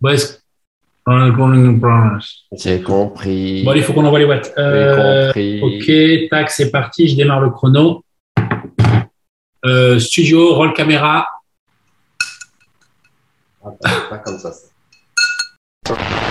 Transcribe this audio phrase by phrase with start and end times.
[0.00, 0.42] Promise.
[2.52, 3.62] J'ai compris.
[3.64, 4.52] Bon, allez, il faut qu'on envoie les watts.
[4.56, 5.60] J'ai Euh, compris.
[5.62, 8.04] ok, tac, c'est parti, je démarre le chrono.
[9.64, 11.28] Euh, studio, roll caméra.
[13.62, 14.50] Pas comme ça.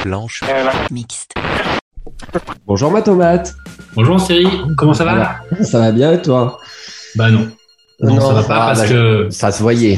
[0.04, 0.44] Blanche.
[0.92, 1.34] Mixte.
[2.66, 3.54] Bonjour ma tomate.
[3.94, 6.60] Bonjour Cyril, comment ça va Ça va bien et toi?
[7.16, 7.50] Bah non.
[8.02, 9.98] Non, ça va pas ah, parce bah, que Ça se voyait.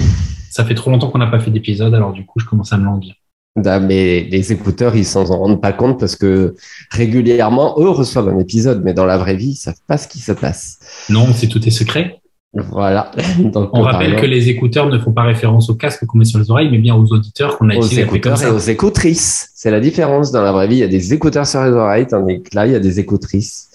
[0.51, 2.77] ça fait trop longtemps qu'on n'a pas fait d'épisode, alors du coup, je commence à
[2.77, 3.15] me languir.
[3.57, 6.55] Mais les écouteurs, ils s'en rendent pas compte parce que
[6.91, 10.19] régulièrement, eux reçoivent un épisode, mais dans la vraie vie, ils savent pas ce qui
[10.19, 10.79] se passe.
[11.09, 12.21] Non, c'est tout est secret.
[12.53, 13.11] Voilà.
[13.39, 16.39] Donc, On rappelle que les écouteurs ne font pas référence au casque qu'on met sur
[16.39, 19.49] les oreilles, mais bien aux auditeurs qu'on a aux utilisés comme écouteurs et aux écoutrices.
[19.53, 20.31] C'est la différence.
[20.31, 22.65] Dans la vraie vie, il y a des écouteurs sur les oreilles, tandis que là,
[22.65, 23.69] il y a des écoutrices.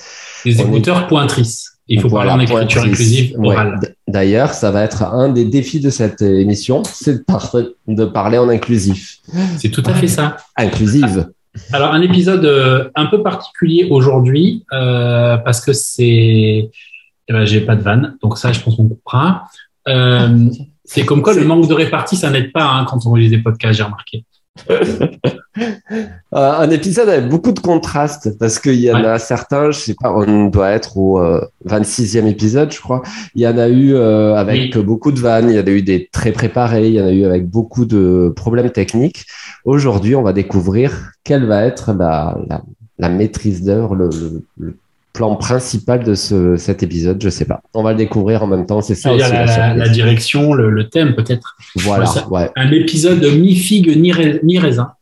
[0.44, 1.71] Est- écouteurs pointrices.
[1.88, 3.48] Il faut Voilà, parler en écriture inclusive Ouais.
[3.54, 3.80] orale.
[4.08, 7.54] D'ailleurs, ça va être un des défis de cette émission, c'est de, par-
[7.86, 9.18] de parler en inclusif.
[9.58, 10.36] C'est tout à fait ça.
[10.56, 11.30] Inclusive.
[11.72, 16.70] Alors, un épisode euh, un peu particulier aujourd'hui, euh, parce que c'est.
[17.28, 19.44] Eh ben, j'ai pas de vanne, donc ça, je pense qu'on coupera.
[19.88, 20.48] Euh,
[20.84, 23.38] c'est comme quoi le manque de répartie, ça n'aide pas hein, quand on relit des
[23.38, 24.24] podcasts, j'ai remarqué.
[25.58, 26.00] Euh,
[26.32, 29.06] un épisode avec beaucoup de contrastes parce qu'il y en Ouais.
[29.06, 33.02] a certains, je sais pas, on doit être au euh, 26e épisode, je crois.
[33.34, 35.82] Il y en a eu euh, avec beaucoup de vannes, il y en a eu
[35.82, 39.26] des très préparés, il y en a eu avec beaucoup de problèmes techniques.
[39.66, 42.62] Aujourd'hui, on va découvrir quelle va être la, la,
[42.98, 44.76] la maîtrise d'œuvre, le, le- le
[45.12, 47.60] plan principal de ce, cet épisode, je sais pas.
[47.74, 51.14] On va le découvrir en même temps, c'est ça aussi la, direction, le, le thème
[51.14, 51.56] peut-être.
[51.76, 52.50] Voilà, ouais.
[52.56, 54.92] Un épisode mi figue ni, ni raisin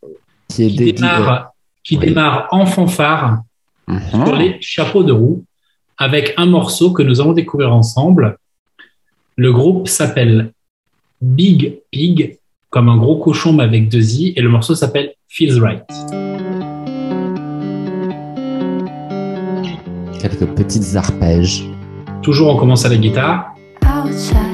[0.48, 0.92] Qui est qui dédié.
[0.94, 1.52] démarre,
[1.84, 2.06] qui Oui.
[2.06, 3.42] démarre en fanfare
[3.88, 4.24] Mhm.
[4.26, 5.44] sur les chapeaux de roue
[5.98, 8.36] avec un morceau que nous allons découvrir ensemble.
[9.36, 10.52] Le groupe s'appelle
[11.20, 12.38] Big Pig,
[12.68, 16.49] comme un gros cochon mais avec deux i, et le morceau s'appelle Feels Right.
[20.20, 21.64] Quelques petites arpèges.
[22.20, 23.54] Toujours on commence à la guitare.
[23.82, 24.49] Outside,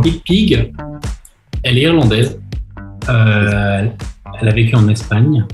[0.00, 0.72] Big Pig,
[1.62, 2.40] elle est irlandaise.
[3.08, 3.86] Euh,
[4.40, 5.44] elle a vécu en Espagne.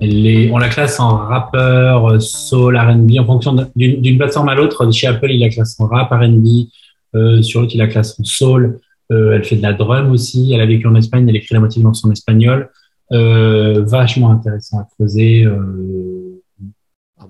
[0.00, 4.90] On la classe en rappeur, euh, soul, R&B, en fonction d'une plateforme à l'autre.
[4.90, 6.66] Chez Apple, il la classe en rap, R&B.
[7.14, 8.80] Euh, sur l'autre, il la classe en soul.
[9.10, 10.52] Elle fait de la drum aussi.
[10.54, 11.28] Elle a vécu en Espagne.
[11.28, 12.70] Elle écrit la moitié de son espagnol.
[13.12, 15.46] Euh, vachement intéressant à creuser.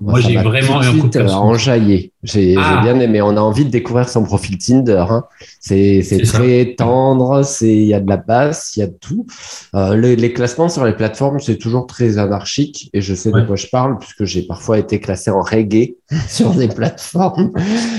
[0.01, 2.13] Moi, ça j'ai vraiment eu un coup de euh, enjaillé.
[2.23, 2.81] J'ai Ah.
[2.83, 3.21] bien aimé.
[3.23, 5.05] On a envie de découvrir son profil Tinder.
[5.11, 5.25] hein.
[5.61, 6.39] C'est ça.
[6.39, 7.43] très tendre.
[7.45, 9.27] C'est il y a de la basse, il y a de tout.
[9.75, 13.43] Euh, les, les classements sur les plateformes, c'est toujours très anarchique et je sais de
[13.43, 15.95] quoi je parle puisque j'ai parfois été classé en reggae
[16.29, 17.53] sur des plateformes.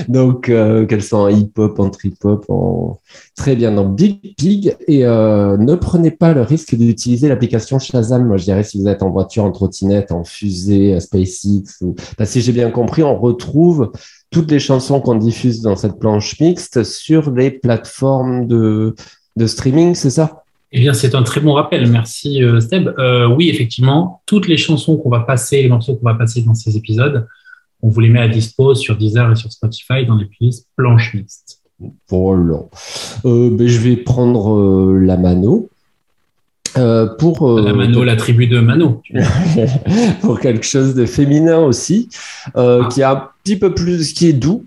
[0.07, 2.99] Donc euh, qu'elles soient en hip-hop, en trip-hop, en
[3.35, 8.25] très bien dans Big Pig et euh, ne prenez pas le risque d'utiliser l'application Shazam.
[8.25, 11.95] Moi, je dirais si vous êtes en voiture, en trottinette, en fusée, à SpaceX ou
[12.17, 13.91] parce que si j'ai bien compris, on retrouve
[14.31, 18.95] toutes les chansons qu'on diffuse dans cette planche mixte sur les plateformes de,
[19.35, 20.43] de streaming, c'est ça?
[20.75, 21.87] Eh bien, c'est un très bon rappel.
[21.87, 22.87] Merci, euh, Steb.
[22.97, 26.55] Euh, oui, effectivement, toutes les chansons qu'on va passer, les morceaux qu'on va passer dans
[26.55, 27.27] ces épisodes,
[27.83, 31.13] on vous les met à dispo sur Deezer et sur Spotify dans les playlists planche
[31.13, 31.59] mixte.
[32.09, 32.61] Voilà.
[33.25, 35.69] Euh, ben, je vais prendre euh, la mano.
[36.75, 39.03] Euh, pour, euh, la Mano, la tribu de Mano.
[40.21, 42.09] pour quelque chose de féminin aussi,
[42.55, 42.87] Ah.
[42.91, 44.65] qui est un petit peu plus, qui est doux,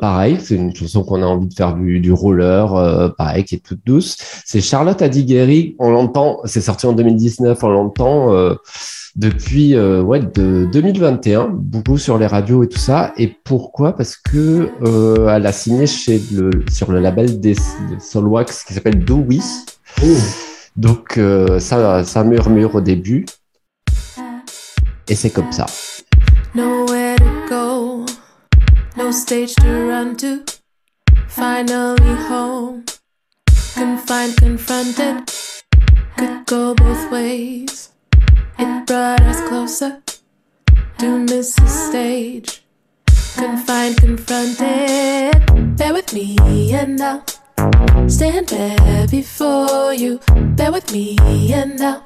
[0.00, 3.64] pareil, c'est une chanson qu'on a envie de faire du, du roller, pareil, qui est
[3.64, 4.16] toute douce.
[4.44, 8.56] C'est Charlotte Adighieri, on l'entend, c'est sorti en 2019, on l'entend
[9.16, 13.12] depuis euh, ouais, de 2021, beaucoup sur les radios et tout ça.
[13.16, 13.94] Et pourquoi?
[13.94, 18.74] Parce que euh, elle a signé chez le, sur le label des, des Solwax qui
[18.74, 19.38] s'appelle Dewey.
[20.76, 23.26] Donc euh, ça, ça murmure au début.
[25.08, 25.66] Et c'est comme ça.
[26.54, 28.06] Nowhere to go,
[28.96, 30.42] no stage to run to.
[31.28, 32.84] Finally home,
[33.74, 35.28] confined, confronted.
[36.16, 37.93] Could go both ways.
[38.58, 40.02] It brought us closer
[40.98, 42.62] to miss the stage.
[43.36, 45.76] Confined, confronted.
[45.76, 46.36] Bear with me
[46.72, 50.20] and I'll stand there before you.
[50.56, 51.16] Bear with me
[51.52, 52.02] and I'll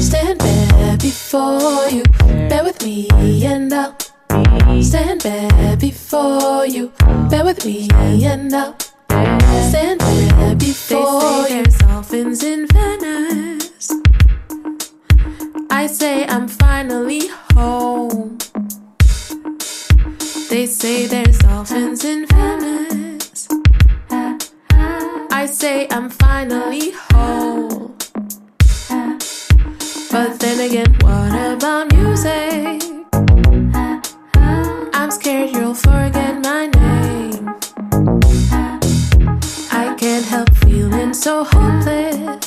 [0.00, 2.02] stand there before you.
[2.48, 3.08] Bear with me
[3.44, 6.92] and I'll stand there before you.
[7.30, 8.76] Bear with me and I'll
[9.70, 11.64] stand there before you.
[11.64, 13.90] Dolphins in Venice.
[15.78, 18.38] I say I'm finally home.
[20.48, 23.46] They say there's dolphins in Venice.
[25.30, 27.94] I say I'm finally home.
[30.10, 32.82] But then again, what about music?
[34.94, 37.54] I'm scared you'll forget my name.
[39.70, 42.45] I can't help feeling so hopeless.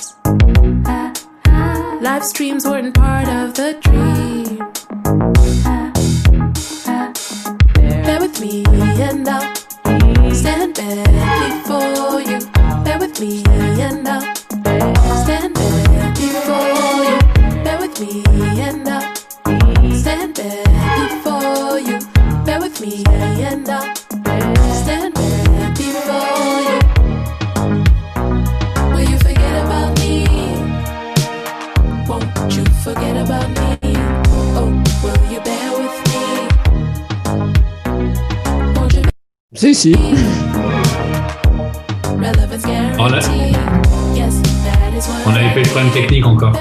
[2.01, 4.57] Live streams weren't part of the dream.
[8.03, 12.39] Bear with me and I'll stand there before you.
[12.85, 14.21] Bear with me and I'll
[15.25, 17.63] stand there before you.
[17.65, 18.23] Bear with me
[18.61, 20.63] and I'll stand there
[21.09, 21.99] before you.
[22.45, 23.95] Bear with me and I'll
[24.83, 25.38] stand there
[39.55, 39.93] Si, si.
[42.19, 42.65] relevance
[42.99, 46.53] On a- is what On n'avait pas eu de problème technique encore.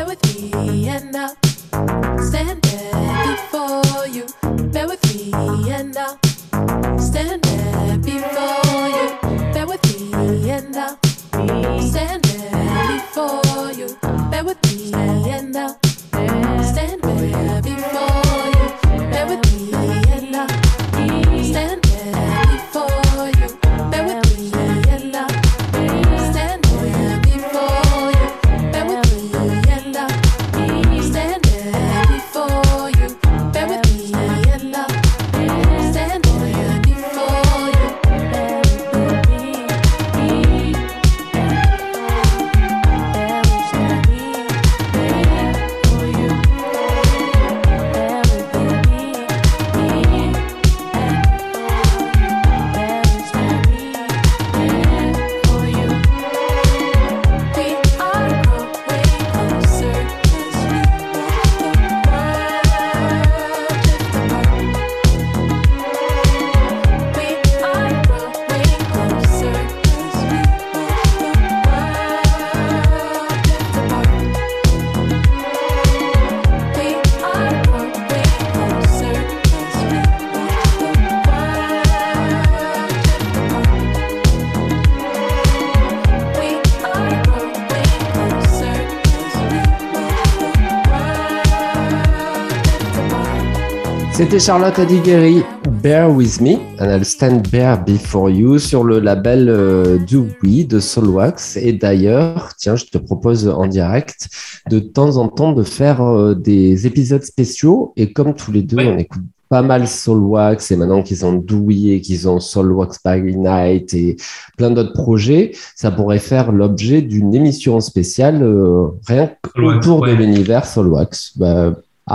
[94.18, 95.44] C'était Charlotte Adighieri,
[95.80, 100.66] Bear With Me, and I'll Stand Bear Before You sur le label euh, Do We
[100.66, 101.56] de Soulwax.
[101.56, 104.28] Et d'ailleurs, tiens, je te propose en direct
[104.70, 107.92] de temps en temps de faire euh, des épisodes spéciaux.
[107.96, 108.92] Et comme tous les deux, Ouais.
[108.92, 112.98] on écoute pas mal Soulwax et maintenant qu'ils ont Do We et qu'ils ont Soulwax
[113.04, 114.16] by Night et
[114.58, 120.10] plein d'autres projets, ça pourrait faire l'objet d'une émission spéciale euh, rien Soulwax, autour ouais.
[120.10, 121.38] de l'univers Soulwax.
[121.38, 121.72] Bah, à,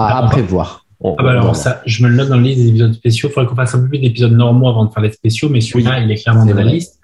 [0.08, 0.83] Ah, à va- prévoir.
[1.04, 3.30] On- Ah bah alors ça, je me le note dans la liste des épisodes spéciaux.
[3.30, 5.60] Il faudrait qu'on fasse un peu plus d'épisodes normaux avant de faire les spéciaux, mais
[5.62, 7.00] celui-là, il est clairement dans la liste.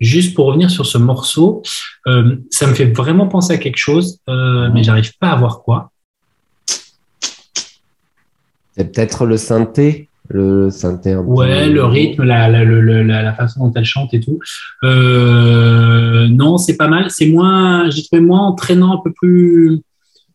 [0.00, 1.62] Juste pour revenir sur ce morceau,
[2.08, 5.62] euh, ça me fait vraiment penser à quelque chose, euh, mais j'arrive pas à voir
[5.62, 5.92] quoi.
[8.76, 13.04] C'est peut-être le synthé, le synthé un peu- Ouais, le rythme, la, la, le- le-
[13.04, 14.40] la, la façon dont elle chante et tout.
[14.82, 17.06] Euh, non, c'est pas mal.
[17.10, 19.80] C'est moins, j'ai trouvé moins entraînant, un peu plus.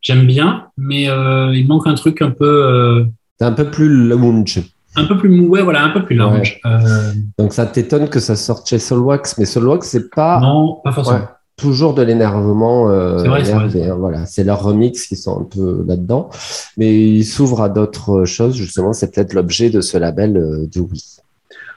[0.02, 3.04] J'aime bien, mais euh, il manque un truc un peu, euh,
[3.42, 4.62] un peu plus lounge.
[4.96, 5.40] un peu plus.
[5.48, 6.60] Ouais, voilà, un peu plus lounge.
[6.66, 10.92] Euh, Donc ça t'étonne que ça sorte chez Soulwax, mais Soulwax c'est pas non, pas
[10.94, 11.18] forcément.
[11.20, 11.26] ouais,
[11.58, 12.90] toujours de l'énervement.
[12.90, 15.44] euh, C'est vrai, c'est vrai, énervé, c'est hein, voilà, c'est leurs remix qui sont un
[15.44, 16.30] peu là-dedans,
[16.78, 18.56] mais ils s'ouvrent à d'autres choses.
[18.56, 21.04] Justement, c'est peut-être l'objet de ce label euh, de Oui.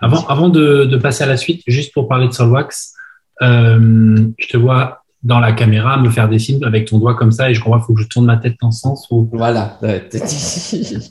[0.01, 2.95] Avant, avant de, de passer à la suite, juste pour parler de Solwax,
[3.43, 7.31] euh, je te vois dans la caméra me faire des signes avec ton doigt comme
[7.31, 9.09] ça et je crois qu'il faut que je tourne ma tête dans ce sens.
[9.33, 9.79] Voilà.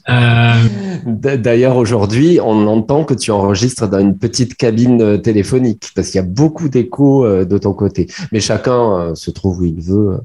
[0.08, 0.54] Euh,
[1.06, 6.16] D'ailleurs, aujourd'hui, on entend que tu enregistres dans une petite cabine euh, téléphonique parce qu'il
[6.20, 8.08] y a beaucoup d'écho euh, de ton côté.
[8.32, 10.20] Mais chacun se trouve où il veut.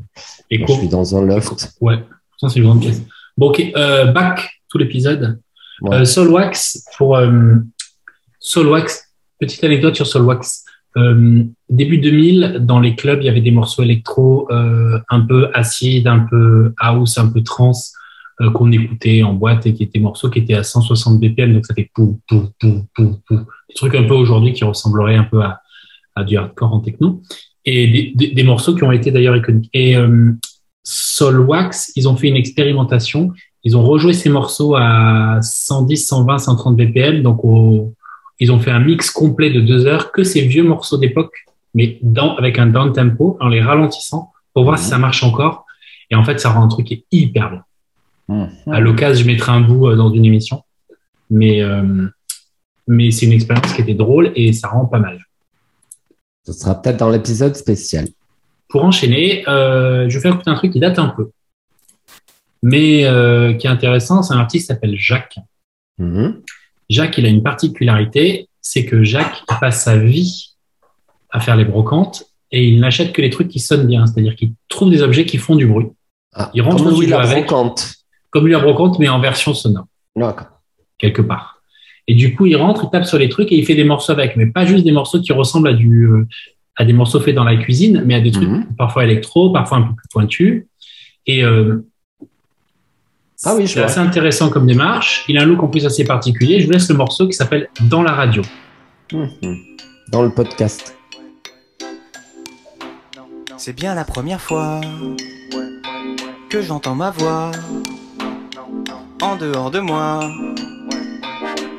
[0.49, 1.73] et Moi, je suis dans un loft.
[1.79, 2.03] Ouais,
[2.39, 3.01] ça c'est une grande pièce.
[3.37, 5.39] Bon, ok, euh, back tout l'épisode.
[5.81, 5.97] Ouais.
[5.97, 7.55] Euh, Solwax, pour euh,
[8.39, 10.65] Solwax, petite anecdote sur Solwax.
[10.97, 15.49] Euh, début 2000, dans les clubs, il y avait des morceaux électro euh, un peu
[15.53, 17.93] acide, un peu house, un peu trance
[18.41, 21.65] euh, qu'on écoutait en boîte et qui étaient morceaux qui étaient à 160 BPM, donc
[21.65, 23.35] ça fait pou, pou, pou, pou, pou.
[23.69, 25.61] Des trucs un peu aujourd'hui qui ressembleraient un peu à,
[26.23, 27.21] du hardcore en techno.
[27.63, 29.69] Et des, des, morceaux qui ont été d'ailleurs iconiques.
[29.73, 29.95] Et
[30.83, 33.33] Solwax, ils ont fait une expérimentation.
[33.63, 37.21] Ils ont rejoué ces morceaux à 110, 120, 130 BPM.
[37.21, 37.93] Donc, au,
[38.39, 41.99] ils ont fait un mix complet de deux heures que ces vieux morceaux d'époque, mais
[42.01, 45.65] dans, avec un down tempo, en les ralentissant pour voir si ça marche encore.
[46.09, 47.63] Et en fait, ça rend un truc qui est hyper bien.
[48.71, 50.63] À l'occasion, je mettrai un bout euh, dans une émission.
[51.29, 52.07] Mais, euh,
[52.87, 55.19] mais c'est une expérience qui était drôle et ça rend pas mal.
[56.45, 58.07] Ce sera peut-être dans l'épisode spécial.
[58.69, 61.29] Pour enchaîner, euh, je vais faire écouter un truc qui date un peu,
[62.63, 64.23] mais euh, qui est intéressant.
[64.23, 65.39] C'est un artiste qui s'appelle Jacques.
[65.97, 66.41] Mhm.
[66.89, 70.55] Jacques, il a une particularité, c'est que Jacques passe sa vie
[71.31, 74.53] à faire les brocantes et il n'achète que les trucs qui sonnent bien, c'est-à-dire qu'il
[74.69, 75.87] trouve des objets qui font du bruit,
[76.33, 77.47] Ah, Il rentre comme studio la avec.
[77.47, 77.93] brocante.
[78.29, 80.47] comme lui la brocante, mais en version sonore, D'accord.
[80.97, 81.61] quelque part.
[82.07, 84.13] Et du coup, il rentre, il tape sur les trucs et il fait des morceaux
[84.13, 86.25] avec, mais pas juste des morceaux qui ressemblent à du euh,
[86.79, 88.75] à des morceaux faits dans la cuisine, mais à des trucs Mhm.
[88.77, 90.65] parfois électro, parfois un peu plus pointus.
[91.25, 91.85] Et euh,
[93.45, 95.23] Ah oui, je c'est assez intéressant comme démarche.
[95.27, 96.59] Il a un look en plus assez particulier.
[96.59, 98.41] Je vous laisse le morceau qui s'appelle Dans la radio.
[99.13, 99.57] Mhm.
[100.11, 100.97] Dans le podcast.
[103.57, 104.81] C'est bien la première fois
[106.49, 107.51] que j'entends ma voix
[109.21, 110.19] en dehors de moi,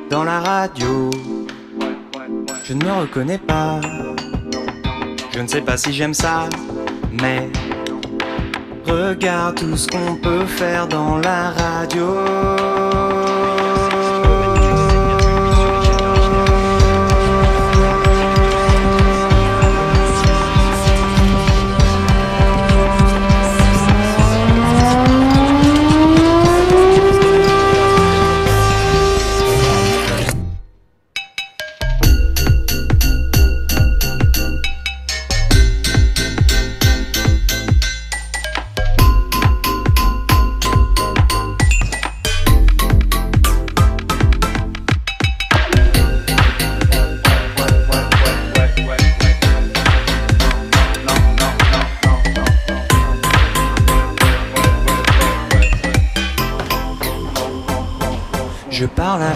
[0.09, 1.09] dans la radio.
[2.63, 3.81] Je ne me reconnais pas,
[5.33, 6.47] je ne sais pas si j'aime ça,
[7.11, 7.49] mais
[8.89, 13.38] regarde tout ce qu'on peut faire dans la radio.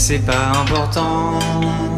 [0.00, 1.89] C'est pas important.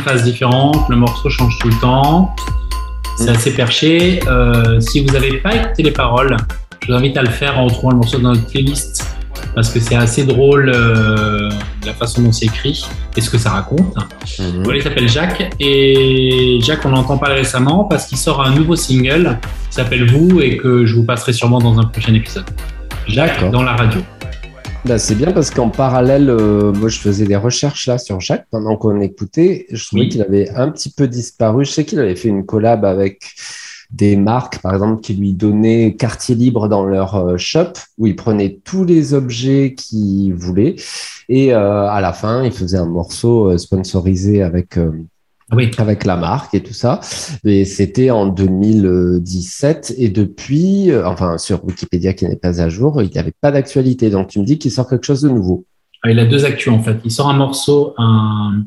[0.00, 0.88] De phases différentes.
[0.88, 2.34] Le morceau change tout le temps.
[3.16, 4.20] C'est assez perché.
[4.26, 6.36] Euh, si vous n'avez pas écouté les paroles,
[6.80, 9.06] je vous invite à le faire en retrouvant le morceau dans notre playlist
[9.54, 11.50] parce que c'est assez drôle euh,
[11.84, 12.84] la façon dont c'est écrit
[13.16, 13.96] et ce que ça raconte.
[14.38, 14.62] Mhm.
[14.62, 18.76] Voilà, il s'appelle Jacques et Jacques, on n'entend pas récemment parce qu'il sort un nouveau
[18.76, 19.38] single
[19.68, 22.44] qui s'appelle Vous et que je vous passerai sûrement dans un prochain épisode.
[23.08, 24.00] Jacques dans la radio.
[24.86, 28.46] Bah, c'est bien parce qu'en parallèle, euh, moi je faisais des recherches là sur Jacques
[28.50, 29.66] pendant qu'on écoutait.
[29.70, 30.08] Je trouvais Oui.
[30.08, 31.64] qu'il avait un petit peu disparu.
[31.64, 33.22] Je sais qu'il avait fait une collab avec
[33.90, 38.16] des marques, par exemple, qui lui donnaient quartier libre dans leur euh, shop, où il
[38.16, 40.76] prenait tous les objets qu'il voulait.
[41.28, 44.92] Et euh, à la fin, il faisait un morceau euh, sponsorisé avec, euh,
[45.52, 45.70] Oui.
[45.78, 47.00] avec la marque et tout ça.
[47.44, 49.94] Et c'était en 2017.
[49.98, 53.50] Et depuis, euh, enfin, sur Wikipédia qui n'est pas à jour, il n'y avait pas
[53.50, 54.10] d'actualité.
[54.10, 55.64] Donc, tu me dis qu'il sort quelque chose de nouveau.
[56.02, 56.96] Ah, Il a deux actus en fait.
[57.04, 58.64] Il sort un morceau, un,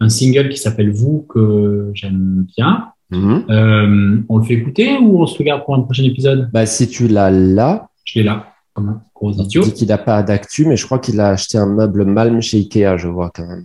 [0.00, 2.88] un single qui s'appelle Vous que j'aime bien.
[3.10, 3.44] Mhm.
[3.50, 6.50] Euh, on le fait écouter ou on se le garde pour un prochain épisode?
[6.52, 9.62] Bah, si tu l'as là, Je l'ai là, comme un gros idiot.
[9.62, 12.58] dis qu'il n'a pas d'actu, mais je crois qu'il a acheté un meuble Malm chez
[12.58, 13.64] Ikea, je vois quand même.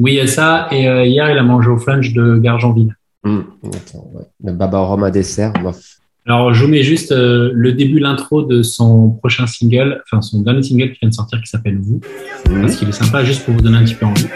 [0.00, 0.66] Oui, il y a ça.
[0.72, 2.96] Et euh, hier, il a mangé au flunch de Gargenville.
[3.24, 4.24] Attends, ouais.
[4.42, 5.78] Le baba rhum à dessert, bof.
[6.26, 10.40] Alors, je vous mets juste euh, le début, l'intro de son prochain single, enfin son
[10.42, 12.00] dernier single qui vient de sortir qui s'appelle Vous,
[12.48, 12.62] Mhm.
[12.62, 14.26] parce qu'il est sympa, juste pour vous donner un petit peu envie.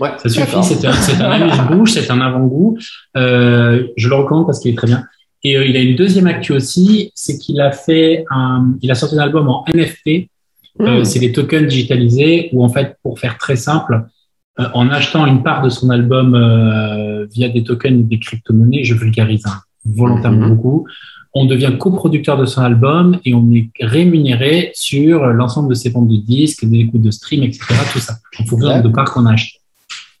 [0.00, 2.78] Ouais, Ça suffit, c'est un, amuse-bouche, c'est un avant-goût.
[3.16, 5.04] Euh, je le recommande parce qu'il est très bien.
[5.42, 8.94] Et euh, il a une deuxième actu aussi, c'est qu'il a fait un, il a
[8.94, 10.28] sorti un album en NFT.
[10.80, 11.04] Euh, Mhm.
[11.04, 14.04] c'est les tokens digitalisés où en fait, pour faire très simple,
[14.74, 16.32] en achetant une part de son album
[17.32, 20.54] via des tokens ou des crypto-monnaies, je vulgarise hein, volontairement Mhm.
[20.54, 20.86] beaucoup,
[21.34, 26.08] on devient coproducteur de son album et on est rémunéré sur l'ensemble de ses ventes
[26.08, 27.60] de disques, des écoutes de stream, etc.
[27.92, 29.57] Tout ça, en fonction de part qu'on a acheté.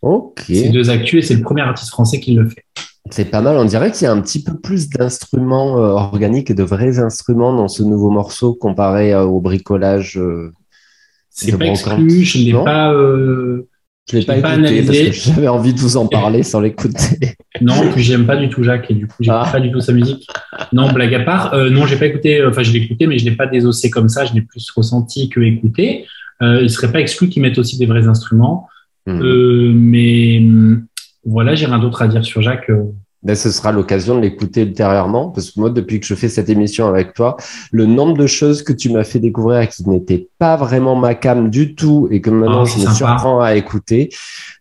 [0.02, 0.42] Ok.
[0.46, 2.64] C'est deux actus et c'est le premier artiste français qui le fait.
[3.10, 3.56] C'est pas mal.
[3.56, 6.98] On dirait qu'il y a un petit peu plus d'instruments euh, organiques et de vrais
[6.98, 10.18] instruments dans ce nouveau morceau comparé euh, au bricolage.
[10.18, 10.52] euh,
[11.30, 12.92] C'est pas exclu, je l'ai pas.
[14.10, 15.10] Je l'ai pas écouté parce analysé.
[15.10, 17.36] que j'avais envie de vous en parler sans l'écouter.
[17.60, 19.48] Non, puis j'aime pas du tout Jacques et du coup j'écoute Ah.
[19.50, 20.28] pas du tout sa musique.
[20.72, 21.56] Non, blague à part.
[21.72, 22.44] Non, j'ai pas écouté.
[22.46, 24.24] Enfin, je l'ai écouté, mais je l'ai pas désossé comme ça.
[24.26, 26.06] Je l'ai plus ressenti que écouté.
[26.40, 28.68] Il serait pas exclu qu'ils mettent aussi des vrais instruments.
[29.08, 29.22] Mhm.
[29.22, 30.86] Euh, mais hum,
[31.24, 32.70] voilà, j'ai rien d'autre à dire sur Jacques.
[32.70, 32.84] euh.
[33.24, 36.48] Ben, ce sera l'occasion de l'écouter ultérieurement, parce que moi, depuis que je fais cette
[36.48, 37.36] émission avec toi,
[37.72, 41.50] le nombre de choses que tu m'as fait découvrir qui n'étaient pas vraiment ma cam
[41.50, 44.10] du tout et que maintenant Ah, je me surprends à écouter.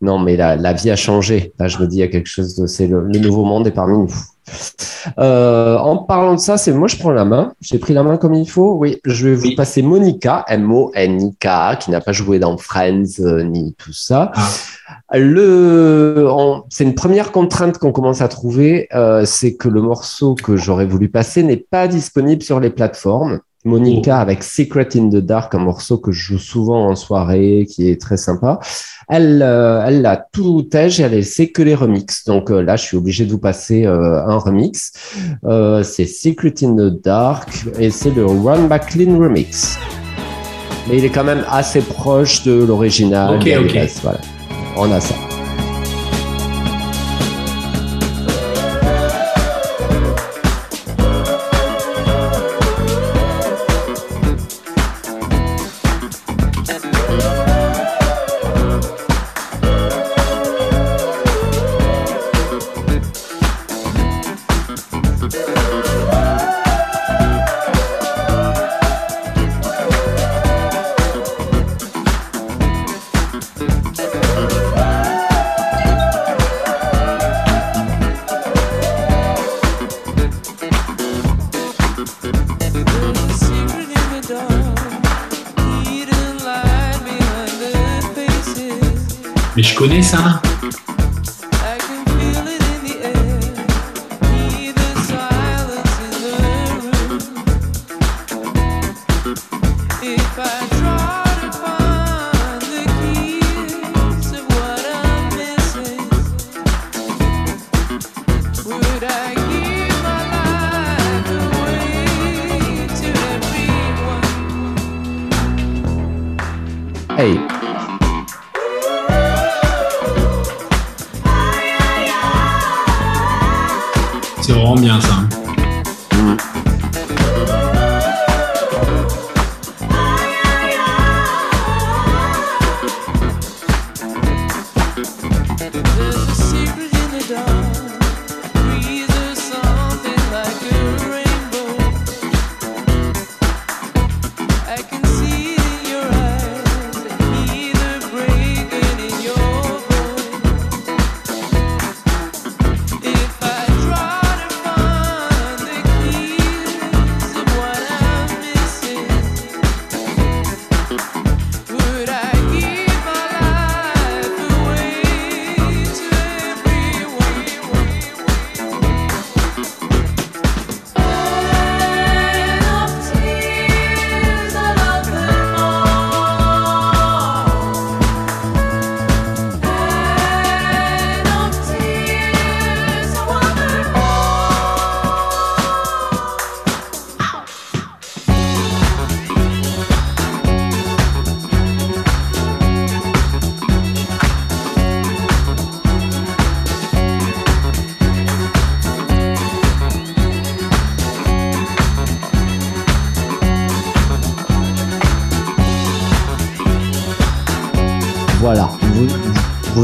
[0.02, 1.54] Non, mais la, la vie a changé.
[1.60, 3.68] Là, je me dis, il y a quelque chose de, c'est le, le nouveau monde
[3.68, 4.14] est parmi nous.
[5.20, 7.54] Euh, en parlant de ça, c'est moi, je prends la main.
[7.62, 8.74] J'ai pris la main comme il faut.
[8.74, 9.56] Oui, je vais vous Oui.
[9.56, 14.34] passer Monica, M-O-N-I-K, qui n'a pas joué dans Friends euh, ni tout ça.
[14.36, 15.18] Ah.
[15.18, 20.36] Le, on- c'est une première contrainte qu'on commence à trouver, euh, c'est que le morceau
[20.36, 23.40] que j'aurais voulu passer n'est pas disponible sur les plateformes.
[23.68, 24.22] Monica Oh.
[24.22, 28.00] avec Secret in the Dark, un morceau que je joue souvent en soirée, qui est
[28.02, 28.60] très sympa.
[29.10, 32.26] Elle, euh, elle l'a tout tège et elle laissé que les remixes.
[32.26, 34.92] Donc euh, là, je suis obligé de vous passer euh, un remix.
[35.84, 37.50] C'est Secret in the Dark
[37.80, 39.78] et c'est le Run Back Clean remix.
[40.90, 43.36] Mais il est quand même assez proche de l'original.
[43.36, 43.90] Ok, a ok.
[44.04, 44.20] voilà.
[44.78, 45.16] On a ça.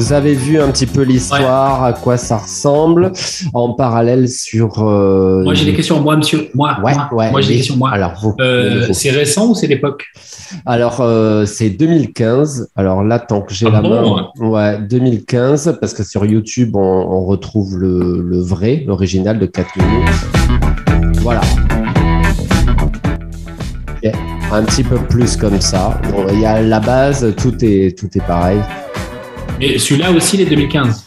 [0.03, 3.13] Vous avez vu un petit peu l'histoire, à quoi ça ressemble.
[3.53, 4.79] En parallèle sur.
[4.85, 6.01] euh, Moi j'ai des questions.
[6.01, 6.49] Moi, monsieur.
[6.53, 7.77] Moi, Ouais, moi, ouais, moi j'ai des questions.
[7.77, 7.89] Moi.
[7.89, 8.35] Alors, vous.
[8.41, 8.93] Euh, vous.
[8.93, 10.05] c'est récent ou c'est l'époque?
[10.65, 12.69] Alors, euh, c'est 2015.
[12.75, 14.15] Alors là, tant que j'ai Ah la bon?
[14.39, 19.45] main, ouais, 2015, parce que sur YouTube, on, on retrouve le, le vrai, l'original de
[19.45, 20.09] 4 minutes.
[21.21, 21.41] Voilà.
[24.51, 25.99] Un petit peu plus comme ça.
[26.11, 28.59] Bon, Il y a la base, tout est, tout est pareil.
[29.61, 31.05] Et celui-là aussi, les 2015.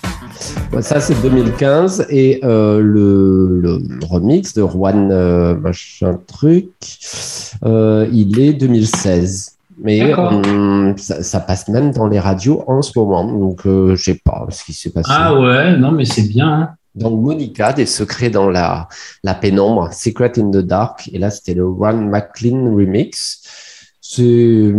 [0.72, 2.06] Ouais, ça, c'est 2015.
[2.10, 6.68] Et euh, le, le remix de Juan euh, machin truc,
[7.64, 9.52] euh, il est 2016.
[9.78, 13.24] Mais hum, ça, ça passe même dans les radios en ce moment.
[13.24, 15.10] Donc, je sais pas ce qui s'est passé.
[15.12, 16.48] Ah ouais, non, mais c'est bien.
[16.48, 16.70] hein.
[16.94, 18.88] Donc, Monica, des secrets dans la,
[19.22, 21.10] la pénombre, Secret in the Dark.
[21.12, 23.42] Et là, c'était le Juan McLean remix.
[24.00, 24.72] C'est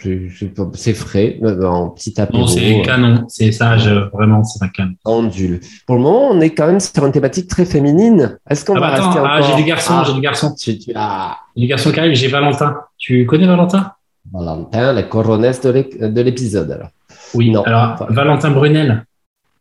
[0.00, 2.42] c'est- frais, euh, en petit apéro.
[2.42, 3.24] Non, c'est euh, canon.
[3.28, 4.92] C'est sage, vraiment, c'est un canon.
[5.04, 5.60] Pendule.
[5.86, 8.38] Pour le moment, on est quand même sur une thématique très féminine.
[8.48, 10.20] Est-ce qu'on Ah va bah attends, rester ah, encore j'ai des garçons, Ah, j'ai des
[10.20, 10.54] garçons.
[10.54, 12.76] tu- tu- ah, J'ai des garçons qui arrivent, j'ai Valentin.
[12.96, 13.92] Tu connais Valentin?
[14.32, 16.70] Valentin, la coronesse de l'ép- de l'épisode.
[16.70, 16.88] Alors,
[17.34, 17.50] Oui.
[17.50, 17.62] Non.
[17.62, 18.06] Alors.
[18.10, 19.04] Valentin Brunel,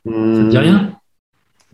[0.06, 0.92] ça te dit rien?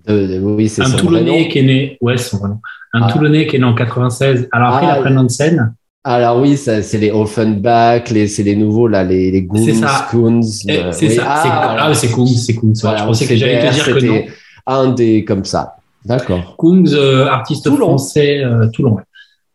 [0.08, 2.60] De- oui, c'est Un son Toulonnais qui est né, ouais, c'est son vrai nom.
[2.94, 3.12] Un Ah.
[3.12, 4.48] Toulonnais qui est né en 96.
[4.52, 5.74] Alors après, Ah, il a pris le nom de scène.
[6.06, 10.08] Alors oui, c'est les Offenbach, les, c'est les nouveaux là, les, les Goons, C'est ça.
[10.12, 10.42] Coons.
[10.68, 11.40] Eh, euh, c'est ça.
[11.42, 12.72] c'est ah, c'est Kungs, c'est Kungs.
[12.72, 12.80] ouais.
[12.82, 14.00] Voilà, je pensais que j'allais te dire que non.
[14.00, 14.28] c'était
[14.68, 15.76] Un des comme ça.
[16.04, 16.58] D'accord.
[16.58, 17.88] Kungs, euh, artiste Toulon.
[17.88, 19.04] français, euh, Toulon, ouais.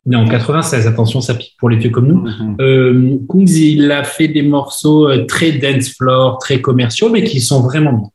[0.06, 0.86] Né en 96.
[0.86, 2.22] Attention, ça pique pour les vieux comme nous.
[2.26, 2.56] Mhm.
[2.60, 7.60] Euh, il a fait des morceaux euh, très dance floor, très commerciaux, mais qui sont
[7.60, 8.10] vraiment bons.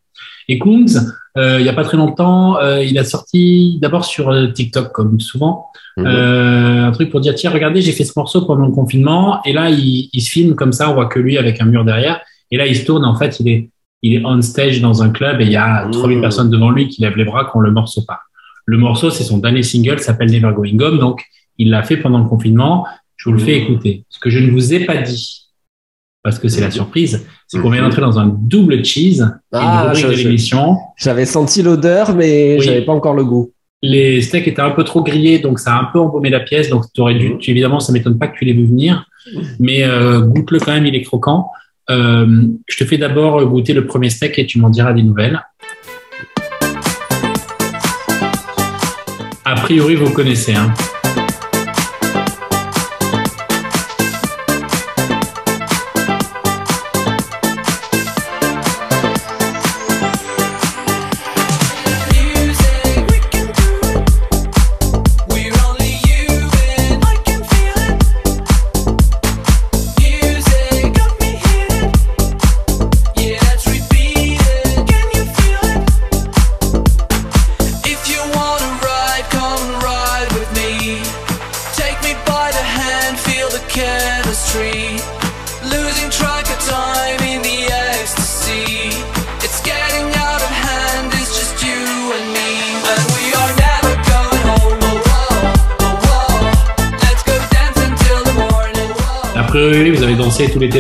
[0.50, 0.98] Et Kungs,
[1.38, 4.92] euh, il y a pas très longtemps, euh, il a sorti d'abord sur euh, TikTok,
[4.92, 6.06] comme souvent, Mhm.
[6.08, 9.42] euh, un truc pour dire tiens, regardez, j'ai fait ce morceau pendant le confinement.
[9.46, 11.86] Et là, il, il se filme comme ça, on voit que lui avec un mur
[11.86, 12.20] derrière.
[12.52, 13.06] Et là, il se tourne.
[13.06, 13.70] En fait, il est,
[14.02, 15.92] il est on stage dans un club et il y a Mhm.
[15.92, 18.22] 3000 personnes devant lui qui lèvent les bras quand le morceau part.
[18.66, 20.98] Le morceau, c'est son dernier single, s'appelle Never Going Home.
[21.00, 21.24] Donc,
[21.58, 22.86] il l'a fait pendant le confinement.
[23.18, 23.64] Je vous le fais Mhm.
[23.64, 24.04] écouter.
[24.10, 25.43] Ce que je ne vous ai pas dit,
[26.24, 26.72] parce que c'est la Mhm.
[26.74, 27.90] surprise, c'est qu'on vient Mhm.
[27.90, 30.78] d'entrer dans un double cheese, Ah, une rubrique je- de je- l'émission.
[30.98, 32.66] J'avais senti l'odeur, mais Oui.
[32.66, 33.52] j'avais pas encore le goût.
[33.82, 36.70] Les steaks étaient un peu trop grillés, donc ça a un peu embaumé la pièce.
[36.70, 39.06] Donc, tu aurais dû, tu- évidemment, ça m'étonne pas que tu l'aies vu venir,
[39.60, 41.50] mais euh, goûte-le quand même, il est croquant.
[41.90, 42.26] Euh,
[42.70, 45.42] je te fais d'abord goûter le premier steak et tu m'en diras des nouvelles.
[49.44, 50.54] A priori, vous connaissez.
[50.56, 50.74] Hein.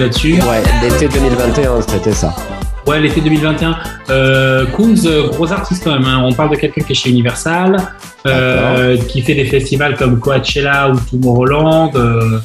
[0.04, 0.34] Là-dessus.
[0.34, 2.36] Ouais, l'été 2021, c'était ça.
[2.86, 3.76] Ouais, l'été 2021.
[4.10, 6.06] Euh, Kunz, gros artiste quand même.
[6.06, 6.22] hein.
[6.26, 7.78] On parle de quelqu'un qui est chez Universal,
[8.28, 11.92] euh, qui fait des festivals comme Coachella ou Tomorrowland.
[11.96, 12.40] euh,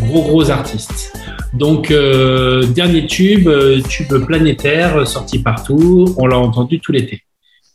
[0.00, 1.12] gros, gros artiste.
[1.54, 6.14] Donc, euh, dernier tube, euh, tube planétaire, sorti partout.
[6.18, 7.22] On l'a entendu tout l'été.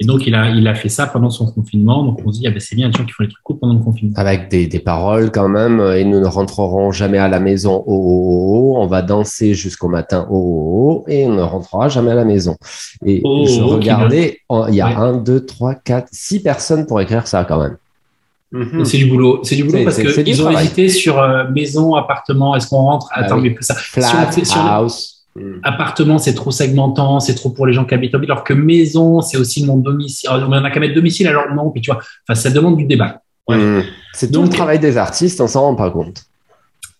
[0.01, 2.03] Et donc, il a, il a fait ça pendant son confinement.
[2.03, 3.60] Donc, on se dit, ah ben, c'est bien, les gens qui font les trucs cool
[3.60, 4.13] pendant le confinement.
[4.17, 5.79] Avec des, des paroles quand même.
[5.95, 7.81] Et nous ne rentrerons jamais à la maison.
[7.88, 8.81] Oh, oh, oh, oh.
[8.84, 10.27] On va danser jusqu'au matin.
[10.29, 11.10] Oh, oh, oh.
[11.10, 12.58] Et on ne rentrera jamais à la maison.
[13.05, 14.95] Et Oh, je oh, regardais, il y a Ouais.
[14.95, 17.77] un, deux, trois, quatre, six personnes pour écrire ça quand même.
[18.86, 19.39] C'est du boulot.
[19.43, 20.65] C'est du boulot C'est- parce qu'ils ont travail.
[20.65, 22.55] hésité sur euh, maison, appartement.
[22.55, 23.08] Est-ce qu'on rentre?
[23.12, 23.49] Ah Attends, oui.
[23.49, 23.75] mais ça.
[23.75, 25.14] Flat, si on- house.
[25.63, 28.53] Appartement, c'est trop segmentant, c'est trop pour les gens qui habitent en ville, alors que
[28.53, 30.29] maison, c'est aussi mon domicile.
[30.29, 32.85] Alors, on n'a qu'à mettre domicile, alors non, puis tu vois, enfin, ça demande du
[32.85, 33.21] débat.
[33.47, 33.57] Ouais.
[33.57, 33.83] Mm.
[34.13, 36.23] C'est tout Donc- le travail des artistes, on s'en rend pas compte.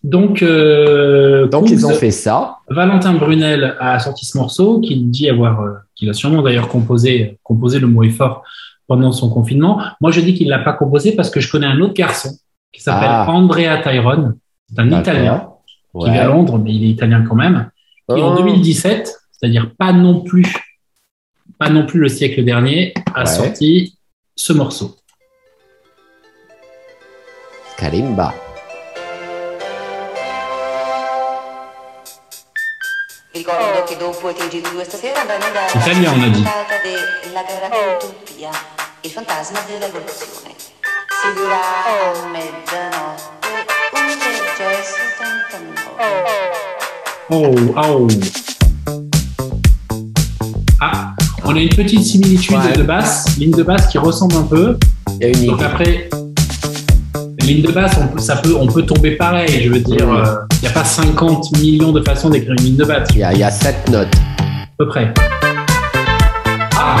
[0.04, 2.58] Donc, euh, Donc ils ont fait ça.
[2.68, 7.38] Valentin Brunel a sorti ce morceau qu'il dit avoir, euh, qu'il a sûrement d'ailleurs composé,
[7.42, 8.44] composé le mot est fort
[8.86, 9.80] pendant son confinement.
[10.00, 12.28] Moi, je dis qu'il l'a pas composé parce que je connais un autre garçon
[12.72, 13.26] qui s'appelle Ah.
[13.28, 14.36] Andrea Tyrone.
[14.68, 15.62] C'est un Italien D'accord.
[15.98, 16.34] qui vit à Ouais.
[16.36, 17.70] Londres, mais il est italien quand même.
[18.14, 18.36] Et en Oh.
[18.36, 20.46] 2017, c'est-à-dire pas non plus,
[21.58, 23.26] pas non plus le siècle dernier, a Ouais.
[23.26, 23.98] sorti
[24.36, 24.96] ce morceau.
[27.76, 28.32] Kalimba.
[33.32, 36.44] Vi ricordo che dopo i TG2 stasera andranno in gara Italia, on a dit.
[36.44, 38.50] la puntata della gara Utopia,
[39.02, 40.54] il fantasma dell'evoluzione.
[40.56, 46.75] Si durerà a mezzanotte, 11.79.
[47.30, 48.06] Oh, oh.
[50.80, 52.72] Ah, on a une petite similitude Ouais.
[52.76, 54.78] de basse, ligne de basse qui ressemble un peu.
[55.20, 55.64] Il y a une Donc idée.
[55.64, 56.08] après,
[57.40, 59.62] ligne de basse, on peut, ça peut, on peut tomber pareil.
[59.64, 62.76] Je veux dire, euh, il n'y a pas 50 millions de façons d'écrire une ligne
[62.76, 64.14] de basse, Il y y a sept notes.
[64.38, 65.12] à peu près.
[66.78, 66.96] Ah,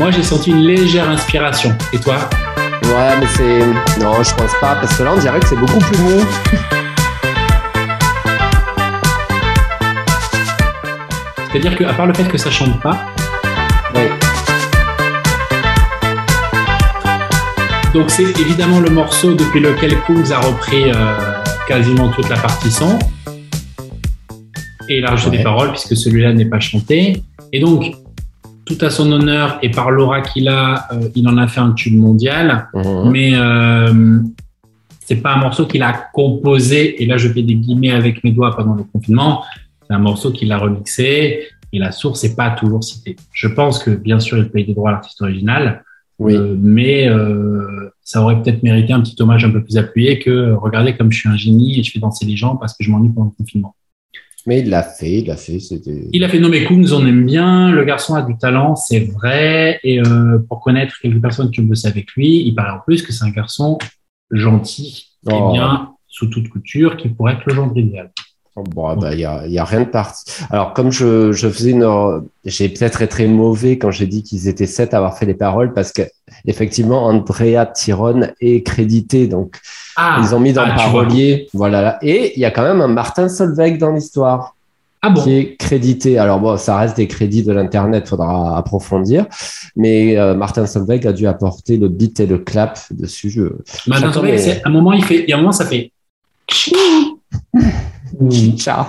[0.00, 1.76] Moi, j'ai senti une légère inspiration.
[1.92, 2.16] Et toi
[2.84, 4.00] Ouais, mais c'est.
[4.02, 6.20] Non, je pense pas, parce que là, on dirait que c'est beaucoup plus mou.
[11.52, 12.96] C'est-à-dire qu'à part le fait que ça chante pas,
[13.94, 14.02] Oui.
[17.92, 20.94] donc c'est évidemment le morceau depuis lequel Kunz a repris euh,
[21.66, 22.98] quasiment toute la partie son.
[24.88, 25.36] Et il a rajouté Ouais.
[25.38, 27.22] des paroles puisque celui-là n'est pas chanté.
[27.52, 27.84] Et donc,
[28.70, 31.72] tout à son honneur et par l'aura qu'il a, euh, il en a fait un
[31.72, 32.68] tube mondial.
[32.74, 33.10] Mhm.
[33.10, 34.18] Mais euh,
[35.04, 37.02] c'est pas un morceau qu'il a composé.
[37.02, 39.44] Et là, je fais des guillemets avec mes doigts pendant le confinement.
[39.86, 41.48] C'est un morceau qu'il a remixé.
[41.72, 43.16] Et la source n'est pas toujours citée.
[43.32, 45.82] Je pense que, bien sûr, il paye des droits à l'artiste original.
[46.20, 46.34] Oui.
[46.34, 50.30] Euh, mais euh, ça aurait peut-être mérité un petit hommage un peu plus appuyé que
[50.30, 52.84] euh, regardez comme je suis un génie et je fais danser les gens parce que
[52.84, 53.74] je m'ennuie pendant le confinement.
[54.46, 55.60] Mais il l'a fait, il l'a fait.
[55.60, 56.08] C'était.
[56.12, 57.70] Il a fait nommer Kunz, on aime bien.
[57.70, 59.80] Le garçon a du talent, c'est vrai.
[59.84, 63.02] Et euh, pour connaître quelques personnes qui ont bossé avec lui, il paraît en plus
[63.02, 63.78] que c'est un garçon
[64.30, 65.52] gentil et Oh.
[65.52, 68.10] bien sous toute couture qui pourrait être le genre idéal.
[68.56, 70.24] Oh, Bon, bah, il y a, il y a rien de parti.
[70.50, 71.86] Alors, comme je, je faisais une,
[72.44, 75.34] j'ai peut-être été très mauvais quand j'ai dit qu'ils étaient sept à avoir fait les
[75.34, 76.02] paroles parce que,
[76.46, 79.28] effectivement, Andrea Tyrone est crédité.
[79.28, 79.60] Donc,
[79.96, 81.48] Ah, ils ont mis dans ah, le parolier.
[81.54, 81.98] Voilà.
[82.02, 84.56] Et il y a quand même un Martin Solveig dans l'histoire.
[85.02, 85.22] Ah bon?
[85.22, 86.18] qui est crédité.
[86.18, 89.24] Alors bon, ça reste des crédits de l'internet, faudra approfondir.
[89.74, 93.30] Mais euh, Martin Solveig a dû apporter le beat et le clap dessus.
[93.30, 93.44] Je...
[93.86, 95.90] Martin Solveig, à un moment, il fait, il y a un moment, ça fait.
[98.56, 98.84] Ciao.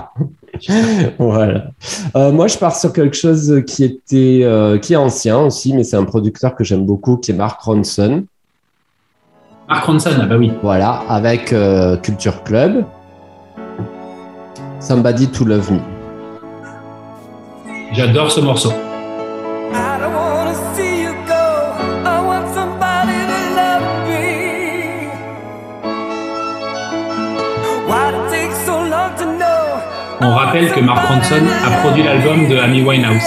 [1.17, 1.71] voilà.
[2.15, 5.83] Euh, moi, je pars sur quelque chose qui était, euh, qui est ancien aussi, mais
[5.83, 8.25] c'est un producteur que j'aime beaucoup, qui est Mark Ronson.
[9.69, 10.51] Mark Ronson, ah bah oui.
[10.61, 12.83] Voilà, avec euh, Culture Club.
[14.79, 15.79] Somebody to Love Me.
[17.93, 18.71] J'adore ce morceau.
[30.31, 33.21] On rappelle que Mark Ronson a produit l'album de Amy Winehouse.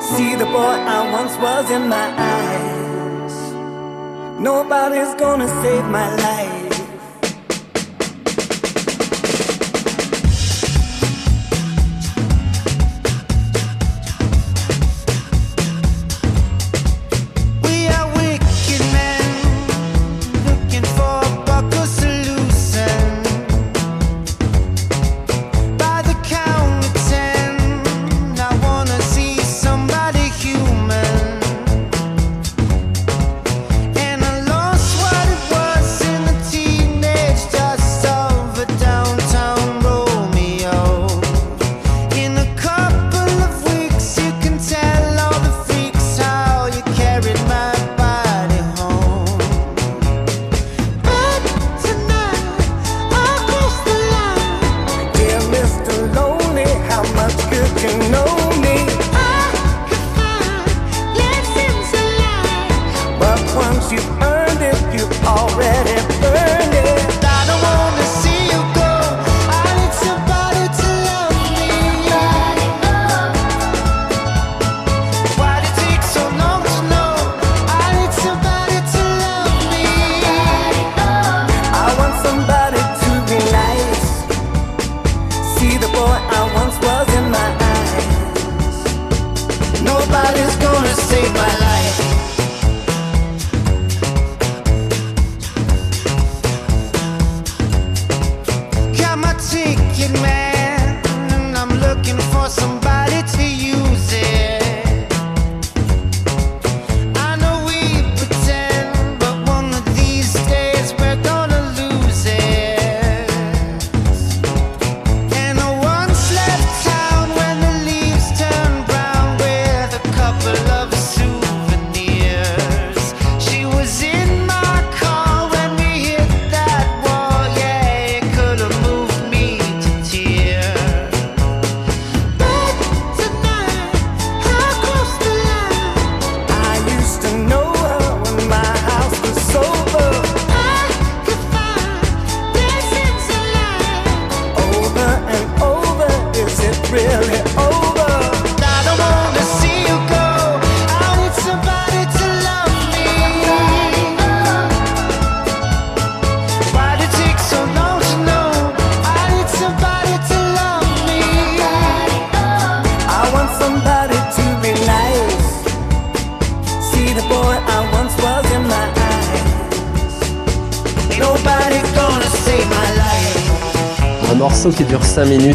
[0.00, 3.34] See the boy I once was in my eyes.
[4.40, 6.59] Nobody's gonna save my life.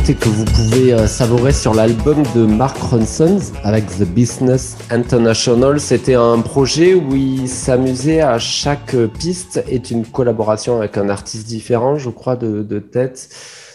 [0.07, 5.79] Et que vous pouvez euh, savourer sur l'album de Mark Ronson avec The Business International.
[5.79, 11.47] C'était un projet où il s'amusait à chaque piste est une collaboration avec un artiste
[11.47, 13.29] différent, je crois, de, de tête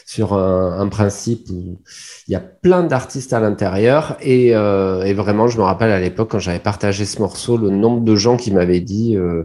[0.06, 1.80] sur un, un principe où
[2.28, 6.00] il y a plein d'artistes à l'intérieur et, euh, et vraiment je me rappelle à
[6.00, 9.44] l'époque quand j'avais partagé ce morceau le nombre de gens qui m'avaient dit euh,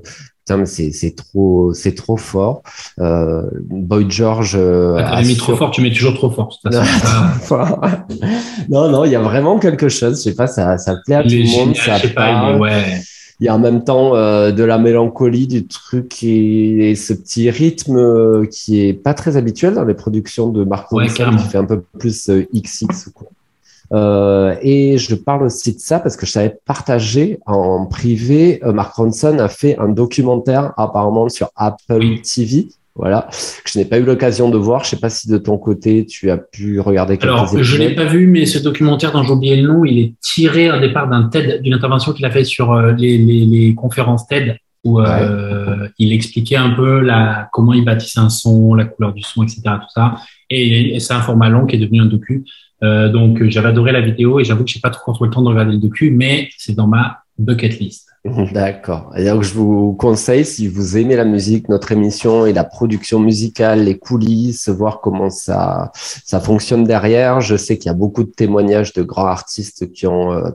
[0.66, 2.62] c'est c'est trop c'est trop fort
[3.00, 6.60] euh, Boy George euh, Ah, mis trop fort, tu mets toujours trop fort.
[6.66, 6.82] non,
[8.70, 10.18] non, non, il y a vraiment quelque chose.
[10.18, 11.76] Je sais pas, ça, ça plaît à tout le monde.
[11.76, 12.56] Ça il parle.
[12.56, 12.84] est- ouais.
[13.42, 17.12] Il y a en même temps euh, de la mélancolie du truc et, et ce
[17.12, 21.22] petit rythme euh, qui est pas très habituel dans les productions de Marco Ouais, qui
[21.50, 23.10] fait un peu plus euh, XX.
[23.14, 23.28] Quoi.
[23.94, 28.60] Euh, et je parle aussi de ça parce que je savais partager en privé.
[28.64, 32.20] euh, Mark Ronson a fait un documentaire apparemment sur Apple.
[32.24, 32.68] TV.
[32.98, 34.86] Voilà, que je n'ai pas eu l'occasion de voir.
[34.86, 37.80] Je sais pas si de ton côté tu as pu regarder quelques Alors, je épisodes.
[37.80, 40.80] l'ai pas vu, mais ce documentaire dont j'ai oublié le nom, il est tiré au
[40.80, 44.56] départ d'un TED, d'une intervention qu'il a fait sur euh, les, les, les conférences TED,
[44.86, 49.22] où euh, il expliquait un peu la, comment il bâtissait un son, la couleur du
[49.24, 49.62] son, etc.
[49.66, 50.16] Tout ça.
[50.50, 52.46] Et, et c'est un format long qui est devenu un docu.
[52.86, 55.34] Euh, donc, euh, j'avais adoré la vidéo et j'avoue que j'ai pas trop trouvé le
[55.34, 58.10] temps de regarder le docu, mais c'est dans ma bucket list.
[58.54, 59.14] D'accord.
[59.16, 63.20] Et donc, je vous conseille, si vous aimez la musique, notre émission et la production
[63.20, 67.40] musicale, les coulisses, voir comment ça, ça fonctionne derrière.
[67.40, 70.50] Je sais qu'il y a beaucoup de témoignages de grands artistes qui ont, euh,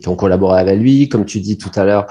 [0.00, 1.08] qui ont collaboré avec lui.
[1.08, 2.06] Comme tu dis tout à l'heure,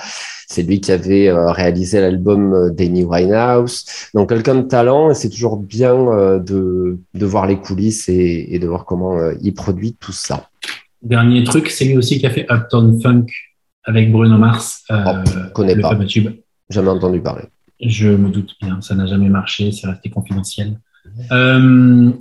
[0.49, 3.85] c'est lui qui avait euh, réalisé l'album euh, d'Amy Winehouse.
[4.13, 8.47] Donc, quelqu'un de talent, et c'est toujours bien euh, de, de voir les coulisses et,
[8.53, 10.49] et de voir comment euh, il produit tout ça.
[11.01, 13.27] Dernier truc, c'est lui aussi qui a fait Uptown Funk
[13.85, 14.83] avec Bruno Mars.
[14.91, 15.89] Euh, Oh, connais le pas.
[15.89, 16.29] fameux tube.
[16.69, 17.43] Jamais entendu parler.
[17.81, 20.79] Je me doute bien, ça n'a jamais marché, c'est resté confidentiel.
[21.31, 22.11] Euh,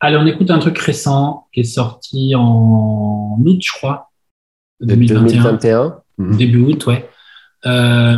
[0.00, 4.10] allez, on écoute un truc récent qui est sorti en août, je crois,
[4.80, 5.98] De 2021, 2021.
[6.18, 6.36] Mhm.
[6.36, 7.08] début août, ouais.
[7.66, 8.16] Euh,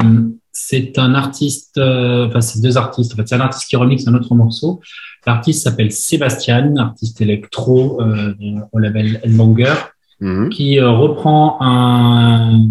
[0.52, 3.12] c'est un artiste, euh, enfin c'est deux artistes.
[3.12, 4.80] En fait, c'est un artiste qui remixe un autre morceau.
[5.26, 8.34] L'artiste s'appelle Sébastien, artiste électro euh,
[8.72, 9.74] au label Longer
[10.20, 10.48] Mhm.
[10.48, 12.68] qui euh, reprend un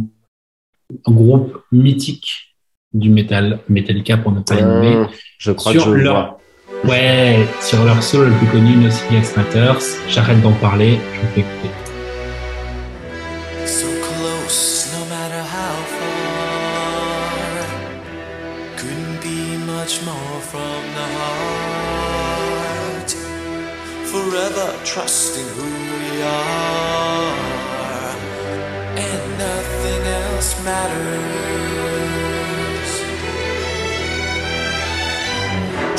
[1.08, 2.56] groupe mythique
[2.94, 6.04] du métal, Metallica pour ne pas les nommer, Ah, je crois sur que je le
[6.04, 6.38] leur,
[6.84, 6.92] vois.
[6.92, 9.82] ouais, sur leur solo le plus connu, No CPS Matters.
[10.10, 11.72] J'arrête d'en parler, je vous fais écouter.
[13.66, 17.66] So close, no matter how far.
[18.78, 23.10] Couldn't be much more from the heart.
[24.06, 26.63] Forever trusting who we are.
[30.64, 31.30] Matters.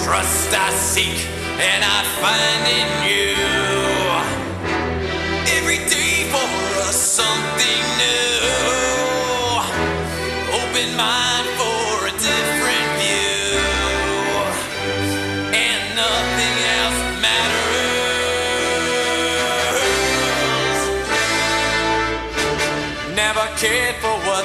[0.03, 1.19] Trust I seek,
[1.61, 3.35] and I find in you.
[5.59, 6.49] Every day for
[6.89, 8.41] us something new.
[10.61, 11.44] Open mind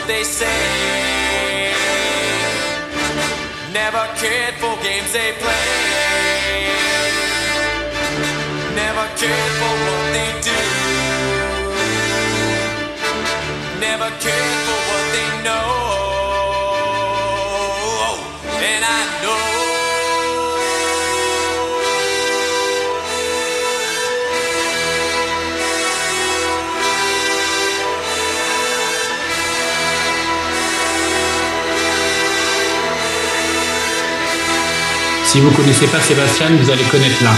[0.09, 1.71] they say.
[3.71, 5.67] Never cared for games they play.
[8.73, 10.59] Never cared for what they do.
[13.85, 15.69] Never cared for what they know.
[18.71, 18.98] And I
[35.31, 37.29] Si vous connaissez pas Sébastien, vous allez connaître là.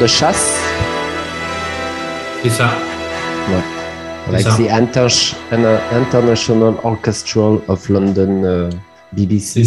[0.00, 0.56] De chasse
[2.42, 2.70] C'est ça.
[4.28, 4.56] avec ça.
[4.56, 8.70] the Inter- International Orchestral of London euh,
[9.12, 9.62] BBC.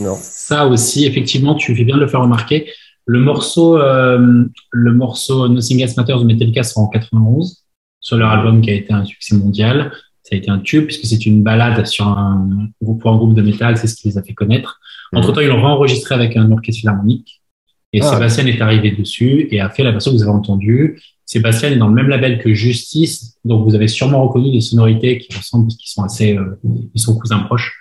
[0.00, 0.14] Non.
[0.20, 2.66] ça aussi, effectivement, tu fais bien de le faire remarquer.
[3.06, 7.64] Le morceau, euh, le morceau Nothing Else Matters de Metallica sort en 91
[8.00, 9.92] sur leur album qui a été un succès mondial.
[10.22, 12.48] Ça a été un tube puisque c'est une balade sur un
[12.82, 14.80] groupe pour un groupe de métal, c'est ce qui les a fait connaître.
[15.14, 17.40] Entre temps, ils l'ont réenregistré avec un orchestre philharmonique
[17.96, 18.12] et Ah.
[18.12, 21.00] Sébastien est arrivé dessus et a fait la version que vous avez entendue.
[21.24, 25.18] Sébastien est dans le même label que Justice, donc vous avez sûrement reconnu des sonorités
[25.18, 26.58] qui ressemblent qu'ils sont assez, euh,
[26.94, 27.74] ils sont cousins proches.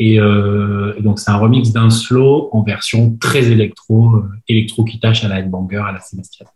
[0.00, 4.84] Et, euh, et donc c'est un remix d'un slow en version très électro, euh, électro
[4.84, 6.46] qui tâche à la Headbanger, à la Sébastien.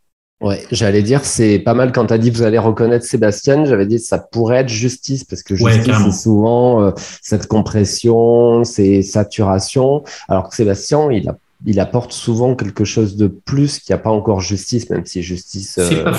[0.41, 3.65] Ouais, j'allais dire, c'est pas mal quand tu as dit vous allez reconnaître Sébastien.
[3.65, 6.11] J'avais dit ça pourrait être justice parce que Ouais, justice, carrément.
[6.11, 6.91] c'est souvent euh,
[7.21, 10.03] cette compression, ces saturations.
[10.29, 11.37] Alors que Sébastien, il, a,
[11.67, 15.23] il apporte souvent quelque chose de plus qu'il n'y a pas encore justice, même si
[15.23, 16.13] justice, euh, pas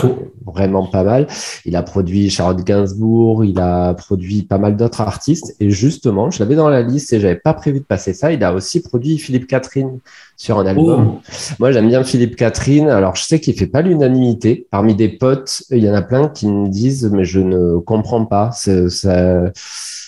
[0.45, 1.27] vraiment pas mal.
[1.65, 5.55] Il a produit Charlotte Gainsbourg, il a produit pas mal d'autres artistes.
[5.59, 8.31] Et justement, je l'avais dans la liste et j'avais pas prévu de passer ça.
[8.31, 9.99] Il a aussi produit Philippe Catherine
[10.37, 11.13] sur un album.
[11.17, 11.21] Oh,
[11.59, 12.89] Moi, j'aime bien Philippe Catherine.
[12.89, 14.67] Alors, je sais qu'il fait pas l'unanimité.
[14.71, 18.25] Parmi des potes, il y en a plein qui me disent, mais je ne comprends
[18.25, 18.51] pas.
[18.51, 18.71] Ça,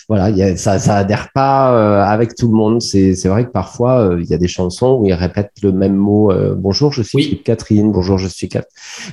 [0.08, 2.80] voilà, il y a- ça, ça adhère pas euh, avec tout le monde.
[2.80, 5.96] C'est, vrai que parfois, euh, il y a des chansons où ils répètent le même
[5.96, 6.30] mot.
[6.30, 7.22] euh, bonjour, je suis Oui.
[7.24, 7.90] Philippe Catherine.
[7.90, 8.62] Bonjour, je suis Cat.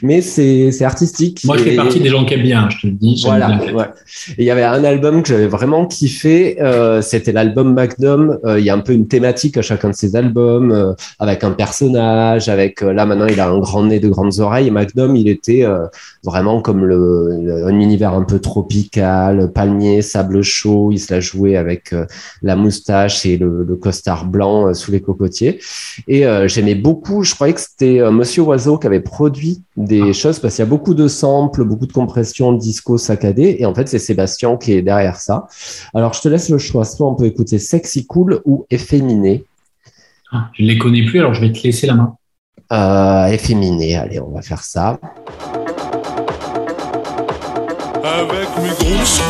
[0.03, 1.41] Mais c'est, artistique.
[1.45, 3.19] moi je fais partie des gens qui aiment bien, je te le dis.
[3.25, 3.57] voilà.
[3.73, 3.85] ouais.
[4.37, 6.61] Il y avait un album que j'avais vraiment kiffé.
[6.61, 8.37] euh, C'était l'album Magnum.
[8.45, 11.51] Euh, Il y a un peu une thématique à chacun de ses albums, avec un
[11.51, 14.67] personnage, avec euh, là maintenant il a un grand nez de grandes oreilles.
[14.67, 15.85] Et Magnum, il était euh,
[16.23, 20.89] vraiment comme le, le- un univers un peu tropical, palmier, sable chaud.
[20.91, 22.05] Il se la jouait avec euh,
[22.41, 25.59] la moustache et le, le costard blanc euh, sous les cocotiers.
[26.07, 27.23] Et euh, j'aimais beaucoup.
[27.23, 30.67] Je croyais que c'était euh, Monsieur Oiseau qui avait produit des choses parce qu'il y
[30.67, 33.57] a beaucoup de samples, beaucoup de compression, disco saccadé.
[33.59, 35.47] Et en fait, c'est Sébastien qui est derrière ça.
[35.93, 36.85] Alors, je te laisse le choix.
[36.85, 39.45] Soit on peut écouter Sexy Cool ou Efféminé.
[40.35, 42.15] Ah, Je ne les connais plus, alors je vais te laisser la main.
[42.71, 44.99] Euh, efféminé, allez, on va faire ça.
[48.03, 49.21] Avec mes grosses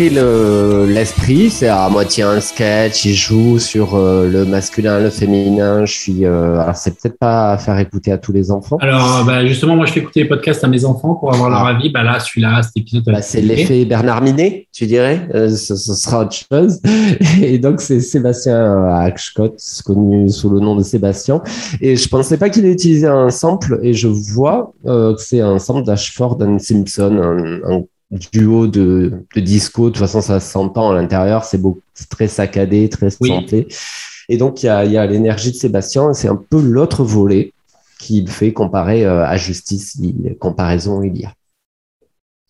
[0.00, 1.50] le- l'esprit.
[1.50, 3.04] c'est à moitié un sketch.
[3.04, 5.84] Il joue sur euh, le masculin, le féminin.
[5.84, 6.24] Je suis.
[6.26, 8.76] euh, alors, c'est peut-être pas à faire écouter à tous les enfants.
[8.80, 11.48] Alors, euh, bah, justement, moi je fais écouter les podcasts à mes enfants pour avoir
[11.48, 11.90] leur avis.
[11.90, 13.04] Bah, là, celui-là, cet épisode.
[13.06, 15.28] Bah, c'est l'effet Bernard Minet, tu dirais.
[15.34, 16.80] Euh, ce, ce sera autre chose.
[17.42, 21.40] Et donc, c'est Sébastien Ashcott, connu sous le nom de Sébastien.
[21.80, 23.78] Et je pensais pas qu'il ait utilisé un sample.
[23.82, 27.82] Et je vois euh, que c'est un sample d'Ashford and Simpson, un, un
[28.32, 29.84] duo de, de disco.
[29.84, 31.44] De toute façon, ça s'entend à l'intérieur.
[31.44, 31.60] C'est
[32.08, 33.28] très saccadé, très Oui.
[33.28, 33.68] santé.
[34.28, 36.14] Et donc, il y a, il y a l'énergie de Sébastien.
[36.14, 37.52] C'est un peu l'autre volet
[37.98, 39.96] qu'il fait comparer euh, à Justice.
[40.00, 41.32] Il, comparaison, il y a.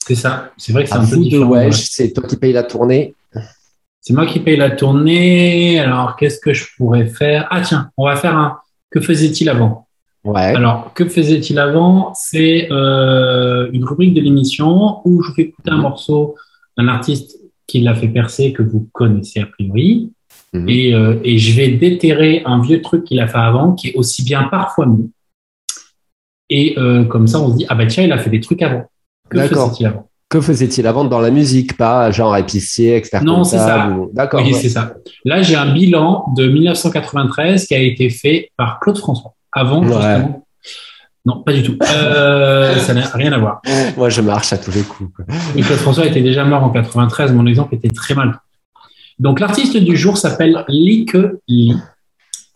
[0.06, 0.52] C'est ça.
[0.58, 1.48] C'est vrai que c'est un peu différent.
[1.48, 1.70] Ouais.
[1.72, 3.14] c'est toi qui paye la tournée.
[4.00, 5.80] C'est moi qui paye la tournée.
[5.80, 7.48] Alors, qu'est-ce que je pourrais faire?
[7.50, 8.58] Ah, tiens, on va faire un.
[8.90, 9.83] Que faisait-il avant?
[10.24, 10.54] Ouais.
[10.56, 12.12] Alors, que faisait-il avant?
[12.14, 16.34] C'est euh, une rubrique de l'émission où je vous fais écouter un morceau
[16.78, 20.10] d'un artiste qui l'a fait percer, que vous connaissez a priori.
[20.54, 20.68] Mhm.
[20.68, 23.94] Et, euh, et je vais déterrer un vieux truc qu'il a fait avant, qui est
[23.96, 25.10] aussi bien parfois mieux.
[26.50, 28.62] Et euh, comme ça, on se dit, ah bah tiens, il a fait des trucs
[28.62, 28.84] avant.
[29.28, 30.08] Que faisait-il avant?
[30.28, 31.76] Que faisait-il avant dans la musique?
[31.76, 33.88] Pas genre épicier, expert Non, c'est ça.
[33.90, 34.40] ou- D'accord.
[34.44, 34.58] Oui, ouais.
[34.58, 34.94] c'est ça.
[35.24, 39.34] Là, j'ai un bilan de 1993 qui a été fait par Claude François.
[39.54, 39.92] Avant, Ouais.
[39.92, 40.46] justement.
[41.26, 41.78] Non, pas du tout.
[41.82, 43.62] Euh, ça n'a rien à voir.
[43.96, 45.10] Moi, je marche à tous les coups.
[45.54, 47.32] Claude François était déjà mort en 93.
[47.32, 48.38] Mon exemple était très mal.
[49.18, 51.16] Donc, l'artiste du jour s'appelle Lieke
[51.48, 51.74] Lee.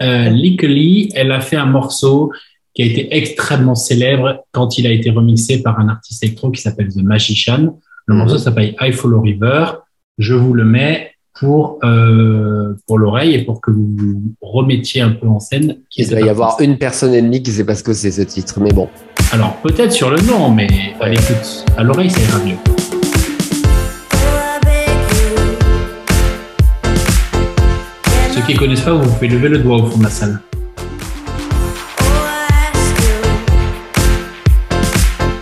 [0.02, 2.30] Euh, Lee, elle a fait un morceau
[2.74, 6.60] qui a été extrêmement célèbre quand il a été remixé par un artiste électro qui
[6.60, 7.78] s'appelle The Magician.
[8.06, 8.20] Le Mhm.
[8.20, 9.64] morceau s'appelle I Follow River.
[10.18, 15.10] Je vous le mets pour, euh, pour l'oreille et pour que vous vous remettiez un
[15.10, 15.78] peu en scène.
[15.96, 18.22] Il doit y avoir une personne et demie qui sait pas ce que c'est ce
[18.22, 18.88] titre, mais bon.
[19.32, 20.68] Alors, peut-être sur le nom, mais
[21.00, 22.56] à l'écoute, à l'oreille, ça ira mieux.
[28.34, 30.40] Ceux qui connaissent pas, vous pouvez lever le doigt au fond de la salle.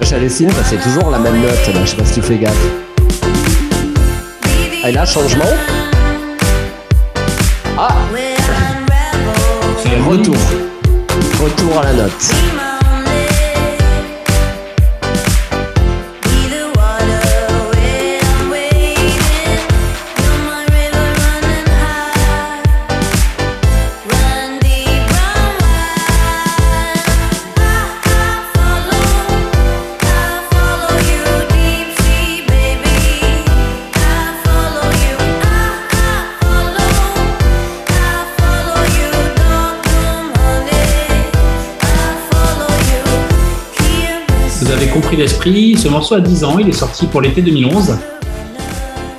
[0.03, 1.75] Chalessine, bah, c'est toujours la même note.
[1.75, 1.85] Là.
[1.85, 2.55] Je sais pas si tu fais gaffe.
[4.83, 5.45] Ah, et là, changement.
[7.79, 7.95] Ah,
[10.09, 10.37] retour.
[11.43, 12.66] Retour à la note.
[44.97, 45.77] Compris l'esprit.
[45.77, 46.59] Ce morceau a 10 ans.
[46.59, 47.99] Il est sorti pour l'été 2011.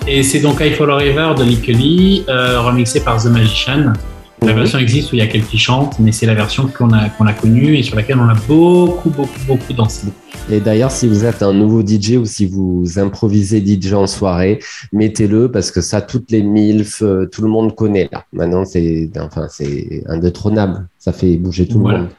[0.07, 3.93] Et c'est donc I Follow River de Lick Lee, euh, remixé par The Magician.
[4.41, 4.59] La Mhm.
[4.59, 7.09] version existe où il y a quelqu'un qui chante, mais c'est la version qu'on a,
[7.09, 10.07] qu'on a connue et sur laquelle on a beaucoup, beaucoup, beaucoup dansé.
[10.49, 14.59] Et d'ailleurs, si vous êtes un nouveau DJ ou si vous improvisez DJ en soirée,
[14.93, 18.23] mettez-le parce que ça, toutes les MILF, euh, tout le monde connaît là.
[18.33, 20.87] Maintenant, c'est enfin, c'est indétrônable.
[20.97, 21.97] Ça fait bouger tout Voilà.
[21.99, 22.11] le monde.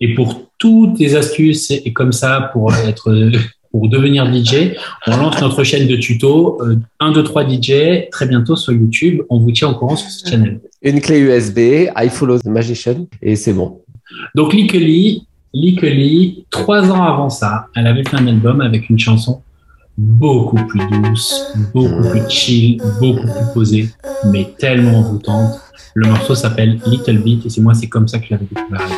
[0.00, 3.30] Et pour toutes les astuces et comme ça pour être
[3.70, 4.76] pour devenir DJ,
[5.06, 9.22] on lance notre chaîne de tutos euh, 1 2 3 DJ très bientôt sur YouTube.
[9.28, 10.60] On vous tient au courant sur cette chaîne.
[10.82, 11.58] Une clé USB,
[11.96, 13.80] I follow the magician et c'est bon.
[14.34, 19.42] Donc Likely, Likely, trois ans avant ça, elle avait fait un album avec une chanson
[19.98, 23.88] beaucoup plus douce, beaucoup plus chill, beaucoup plus posée,
[24.26, 25.60] mais tellement envoûtante.
[25.94, 28.88] Le morceau s'appelle Little Bit et c'est moi, c'est comme ça que je l'avais découvert.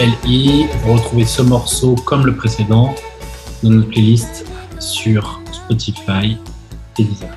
[0.00, 0.66] Y-K-K-E-L-I.
[0.84, 2.94] Vous retrouvez ce morceau comme le précédent
[3.62, 4.46] dans notre playlist
[4.78, 6.38] sur Spotify
[6.98, 7.36] et Deezer.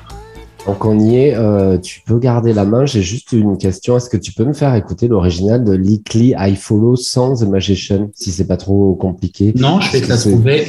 [0.66, 2.86] Donc on y est, euh, tu peux garder la main.
[2.86, 3.98] J'ai juste une question.
[3.98, 8.10] Est-ce que tu peux me faire écouter l'original de Likely I Follow sans The Magician,
[8.14, 9.52] si c'est pas trop compliqué?
[9.56, 10.66] Non, je vais te la trouver.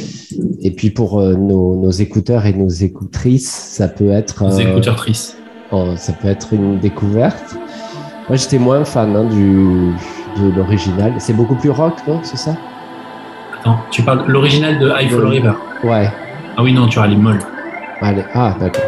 [0.61, 4.81] Et puis pour euh, nos, nos écouteurs et nos écoutrices, ça peut être, euh,
[5.71, 7.55] oh, ça peut être une découverte.
[8.27, 9.93] Moi, j'étais moins fan hein, du
[10.37, 11.13] de l'original.
[11.17, 12.51] C'est beaucoup plus rock, non C'est ça?
[13.59, 15.35] Attends, tu parles de l'original de Follow Oui.
[15.37, 15.53] River.
[15.83, 16.09] Ouais.
[16.57, 17.39] Ah oui, non, tu as les molles.
[18.01, 18.23] Allez.
[18.33, 18.83] Ah, d'accord.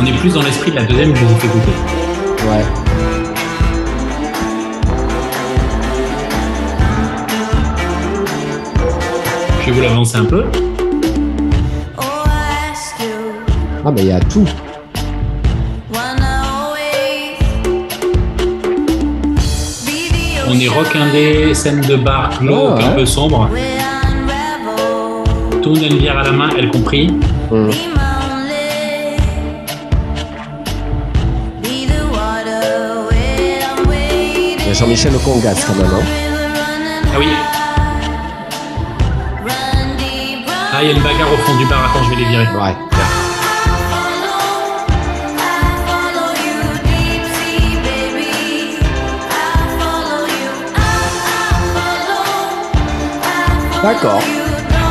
[0.00, 1.72] On est plus dans l'esprit de la deuxième que je vous ai fait écouter.
[2.48, 2.64] Ouais.
[9.60, 10.44] Je vais vous l'avancer un peu.
[11.98, 13.06] Oh, I ask you,
[13.84, 14.44] Ah, mais il y a tout.
[20.54, 23.48] On est rock indé, scène de bar glauque, Ah, un peu sombre.
[25.62, 27.10] Tout une bière à la main, elle compris.
[34.68, 35.86] A Jean-Michel Congas quand même.
[35.86, 36.04] Hein.
[37.14, 37.26] Ah oui.
[40.74, 41.90] Ah, il y a une bagarre au fond du bar.
[41.90, 42.44] Attends, je vais les virer.
[42.44, 42.91] Ouais.
[53.82, 54.20] D'accord.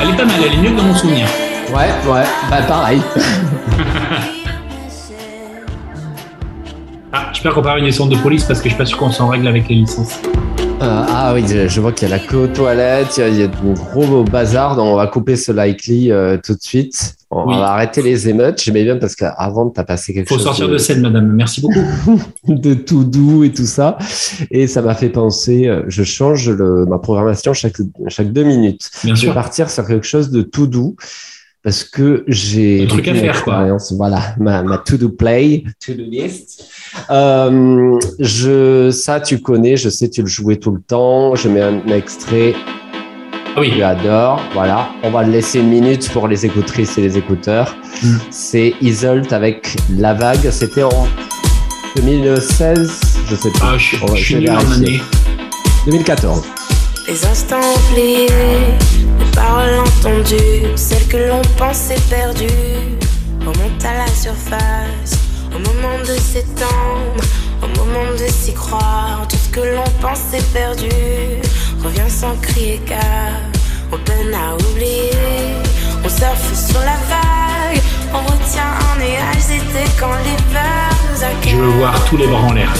[0.01, 1.25] Elle est pas mal, elle est mieux que dans mon souvenir.
[1.69, 2.23] Ouais, ouais.
[2.49, 3.01] Bah pareil.
[7.13, 9.11] Ah, j'espère qu'on avoir une descente de police parce que je suis pas sûr qu'on
[9.11, 10.21] s'en règle avec les licences.
[10.81, 13.47] Euh, ah oui, je vois qu'il y a la queue aux toilettes, il y a,
[13.47, 17.15] de gros bazar, donc on va couper ce likely euh, tout de suite.
[17.29, 17.55] On Oui.
[17.55, 18.61] va arrêter les émeutes.
[18.61, 21.27] J'aimais bien parce qu'avant, tu as passé quelque Faut chose sortir de, de scène, madame.
[21.33, 21.79] Merci beaucoup.
[22.47, 23.97] de tout doux et tout ça.
[24.49, 27.77] Et ça m'a fait penser, euh, je change le, ma programmation chaque,
[28.07, 28.89] chaque deux minutes.
[29.03, 29.33] Bien je vais sûr.
[29.35, 30.95] partir sur quelque chose de tout doux
[31.63, 33.53] parce que j'ai Un truc à une faire, quoi.
[33.55, 33.93] expérience.
[33.93, 36.65] Voilà, ma, ma to-do play, to-do list.
[37.09, 41.35] Euh, je, ça, tu connais, je sais, tu le jouais tout le temps.
[41.35, 42.53] Je mets un extrait,
[43.55, 43.71] Ah oui.
[43.75, 44.41] tu adores.
[44.53, 47.75] Voilà, on va le laisser une minute pour les écoutrices et les écouteurs.
[48.03, 48.17] Mm.
[48.31, 50.49] C'est Isolt avec La Vague.
[50.49, 51.07] C'était en
[51.95, 52.91] 2016,
[53.29, 53.59] je sais pas.
[53.73, 55.01] Ah, je, je suis je année.
[55.85, 56.41] 2014.
[57.07, 57.57] Les instants
[57.91, 58.27] oubliés,
[59.21, 62.97] les paroles entendues, celles que l'on pensait perdues,
[63.41, 65.19] remontent à la surface,
[65.55, 67.23] au moment de s'étendre,
[67.61, 70.89] au moment de s'y croire, tout ce que l'on pensait perdu
[71.83, 73.31] revient sans crier car
[73.91, 75.11] on peine à oublier,
[76.03, 77.81] on surfe sur la vague,
[78.13, 82.41] on retient un nuage, c'était quand l'hiver nous a Je veux voir tous les bras
[82.41, 82.73] en l'air.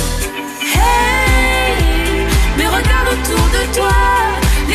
[0.74, 2.26] Hey,
[2.58, 4.31] mais regarde autour de toi,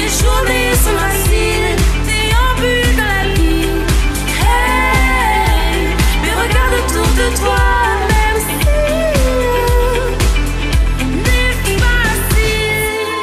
[0.07, 1.76] les journées sont faciles,
[2.07, 3.70] déambule dans la vie.
[4.38, 5.88] Hey,
[6.22, 7.64] mais regarde autour de toi,
[8.09, 8.54] même si
[11.24, 13.14] n'est facile.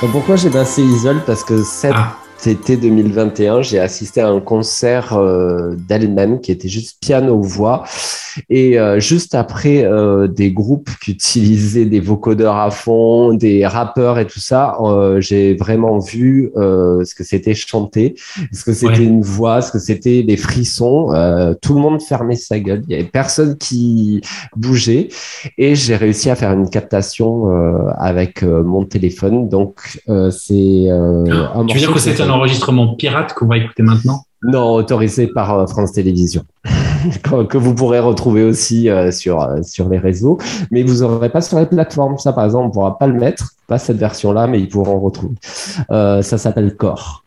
[0.00, 2.16] Donc, Pourquoi j'ai passé Isol Parce que cet Ah.
[2.46, 7.84] Été 2021, j'ai assisté à un concert euh, d'elle-même qui était juste piano-voix.
[8.48, 14.18] Et euh, juste après, euh, des groupes qui utilisaient des vocodeurs à fond, des rappeurs
[14.18, 18.14] et tout ça, euh, j'ai vraiment vu euh, ce que c'était chanter,
[18.52, 19.04] ce que c'était Ouais.
[19.04, 21.12] une voix, ce que c'était des frissons.
[21.12, 22.82] Euh, tout le monde fermait sa gueule.
[22.88, 24.20] Il y avait personne qui
[24.56, 25.08] bougeait.
[25.58, 29.48] Et j'ai réussi à faire une captation euh, avec mon téléphone.
[29.48, 30.54] Donc, euh, c'est
[30.88, 31.24] euh,
[31.54, 35.58] un Tu veux dire que un enregistrement pirate qu'on va écouter maintenant Non, autorisé par
[35.58, 36.44] euh, France Télévisions.
[37.22, 40.38] que que vous pourrez retrouver aussi euh, sur, euh, sur les réseaux.
[40.70, 42.18] Mais vous n'aurez pas sur les plateformes.
[42.18, 43.54] Ça, par exemple, on ne pourra pas le mettre.
[43.66, 45.34] Pas cette version-là, mais ils pourront en retrouver.
[45.90, 47.24] Euh, ça s'appelle Corps.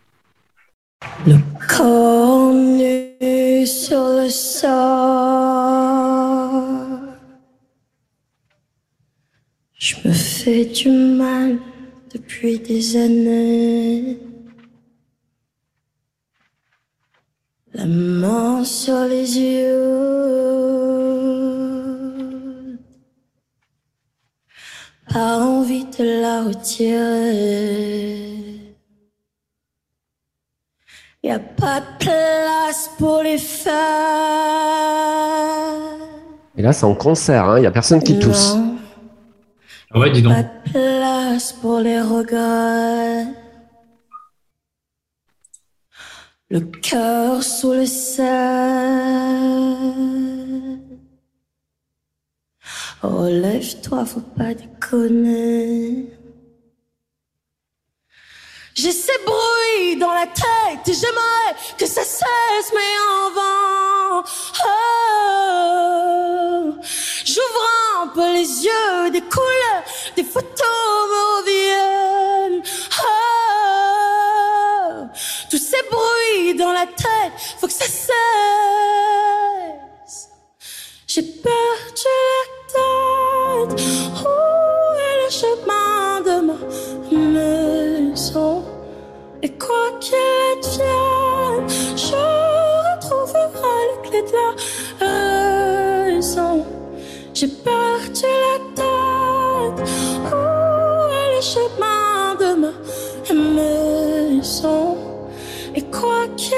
[1.68, 4.70] Corps nu sur le sol.
[9.74, 11.58] Je me fais du mal
[12.14, 14.18] depuis des années.
[17.74, 20.00] La main sur les yeux.
[25.12, 28.28] Pas envie de la retirer.
[31.24, 33.74] Y a pas de place pour les femmes.
[36.58, 37.46] Et là, c'est en concert.
[37.46, 37.58] hein.
[37.58, 38.56] Il n'y a personne qui tousse.
[39.92, 40.34] Ah ouais, dis donc.
[40.34, 43.26] pas de place pour les regrets.
[46.54, 48.28] Le cœur sous le sel.
[53.02, 56.14] Oh, lève-toi, faut pas déconner.
[58.76, 64.24] J'ai ces bruits dans la tête et j'aimerais que ça cesse, mais en vain.
[64.68, 65.24] Oh,
[67.26, 67.66] J'ouvre
[68.04, 69.84] un peu les yeux, des couleurs,
[70.16, 72.62] des photos me reviennent.
[73.02, 73.23] Oh,
[75.54, 78.10] tous ces bruits dans la tête, faut que ça cesse.
[81.06, 83.80] J'ai perdu la tête.
[84.26, 84.30] Où
[84.98, 86.58] est le chemin de ma
[87.12, 88.64] maison?
[89.44, 90.16] Et quoi qu'il
[90.58, 92.18] advienne, je
[92.96, 94.52] retrouverai les clés de la
[96.16, 96.66] raison.
[97.36, 99.80] J'ai perdu la tête.
[100.32, 100.36] Où
[101.14, 102.72] est le chemin de ma
[103.54, 104.98] maison?
[105.76, 106.54] Et quoi qu'il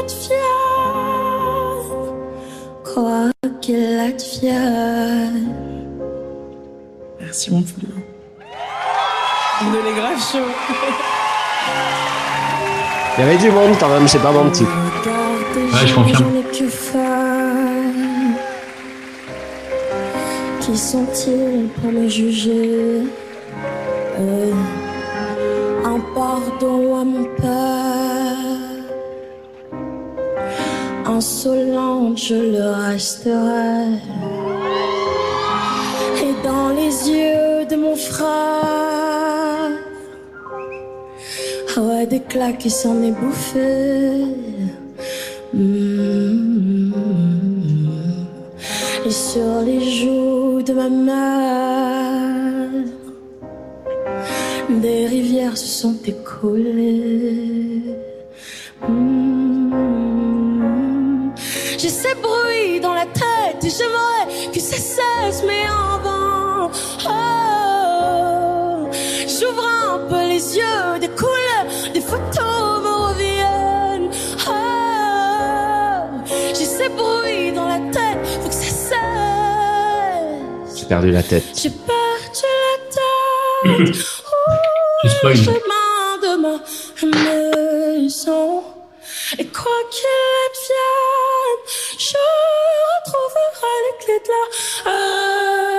[0.00, 0.38] advienne,
[2.84, 5.54] quoi qu'il advienne.
[7.20, 7.88] Merci mon poulet.
[9.62, 10.38] On est les grave chaud.
[13.18, 14.64] Il y avait du monde quand même, c'est pas menti.
[14.64, 16.24] Ouais, je confirme.
[16.32, 17.00] Je n'ai que faire.
[20.60, 23.02] Qui sont-ils pour me juger
[24.18, 24.52] Euh,
[25.84, 28.09] Un pardon à mon père.
[31.16, 33.98] Insolente, je le resterai.
[36.24, 39.70] Et dans les yeux de mon frère.
[41.76, 44.24] Ah ouais, des claques et s'en est bouffé.
[45.52, 46.92] Mm.
[49.04, 52.70] Et sur les joues de ma mère,
[54.68, 57.49] des rivières se sont écoulées.
[63.70, 66.70] J'aimerais que ça cesse, mais en vain.
[67.06, 68.88] Oh,
[69.26, 74.10] J'ouvre un peu les yeux, des couleurs, des photos me reviennent.
[74.48, 74.52] Oh,
[76.48, 78.96] J'ai ces bruits dans la tête, faut que ça cesse.
[80.76, 81.44] J'ai perdu la tête.
[81.56, 83.96] J'ai perdu la tête.
[85.22, 86.58] Le chemin de ma
[87.98, 88.62] maison.
[89.38, 90.06] Et quoi qu'il
[90.46, 91.62] advienne,
[91.98, 92.16] je
[93.10, 95.69] retrouverai les clés de la raison.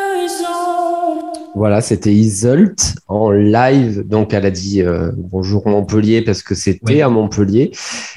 [1.55, 4.03] Voilà, c'était Isolt en live.
[4.07, 7.01] Donc, elle a dit euh, bonjour Montpellier parce que c'était Oui.
[7.01, 7.71] à Montpellier.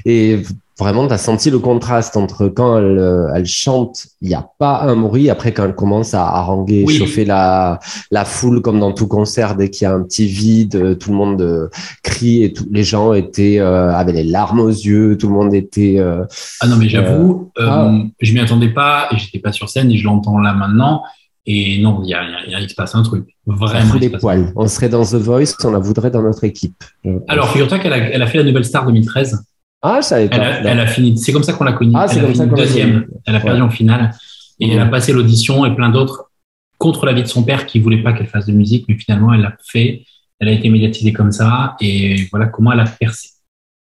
[0.05, 0.39] Et
[0.79, 4.49] vraiment, tu as senti le contraste entre quand elle, euh, elle chante, il n'y a
[4.59, 5.31] pas un bruit.
[5.31, 6.95] Après, quand elle commence à haranguer, Oui.
[6.97, 7.81] chauffer la,
[8.13, 11.11] la foule, comme dans tout concert, dès qu'il y a un petit vide, euh, tout
[11.11, 11.69] le monde euh,
[12.05, 15.19] crie et tous les gens étaient, euh, avaient les larmes aux yeux.
[15.19, 15.97] Tout le monde était.
[15.99, 16.25] euh,
[16.61, 17.93] Ah non, mais j'avoue, ah.
[18.21, 21.03] je m'y attendais pas et j'étais pas sur scène et je l'entends là maintenant.
[21.47, 23.25] Et non, il y a, il y a- il se passe un truc.
[23.47, 23.93] ça Vraiment.
[24.19, 24.53] poils.
[24.57, 26.83] On serait dans The Voice, on la voudrait dans notre équipe.
[27.03, 27.21] pense.
[27.29, 29.45] Alors, figure-toi qu'elle a, elle a fait la Nouvelle Star 2013.
[29.83, 30.37] ah, pas.
[30.37, 31.19] Elle a, elle a fini.
[31.19, 31.93] C'est comme ça qu'on l'a connue.
[31.95, 33.07] Ah, c'est comme ça qu'on deuxième.
[33.27, 33.67] Elle a perdu Ouais.
[33.67, 34.13] en finale.
[34.61, 36.31] Et elle a passé l'audition et plein d'autres
[36.79, 39.41] contre l'avis de son père qui voulait pas qu'elle fasse de musique, mais finalement elle
[39.43, 40.05] l'a fait.
[40.41, 43.29] Elle a été médiatisée comme ça et voilà comment elle a percé.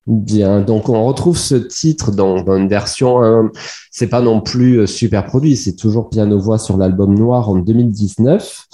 [0.09, 3.51] Bien, donc on retrouve ce titre dans, une version, hein,
[3.91, 8.67] c'est pas non plus euh, super produit, c'est toujours piano-voix sur l'album Noir en 2019.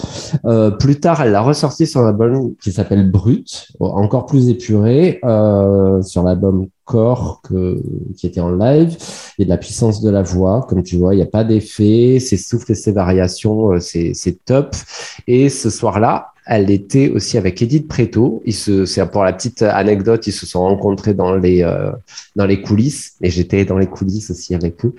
[0.46, 5.20] Euh, plus tard, elle l'a ressorti sur un album qui s'appelle Brut, encore plus épuré,
[5.26, 7.82] euh, sur l'album Corps que,
[8.16, 8.96] qui était en live.
[9.38, 12.20] A de la puissance de la voix, comme tu vois, il n'y a pas d'effet,
[12.22, 14.74] ses souffles et ses variations, euh, c'est top.
[15.28, 18.44] Et ce soir-là, elle était aussi avec Edith Preto.
[18.48, 21.92] C'est pour la petite anecdote, ils se sont rencontrés dans les euh,
[22.36, 24.94] dans les coulisses, et j'étais dans les coulisses aussi avec eux.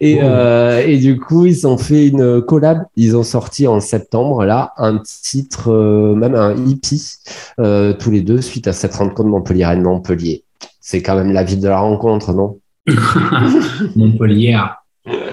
[0.00, 0.24] Et Oh.
[0.24, 2.82] euh, et du coup, ils ont fait une collab.
[2.96, 7.14] Ils ont sorti en septembre là un titre, euh, même un hippie,
[7.60, 10.44] euh, tous les deux suite à cette rencontre Montpellier Rennes Montpellier.
[10.80, 12.58] C'est quand même la ville de la rencontre, non?
[13.96, 14.58] Montpellier.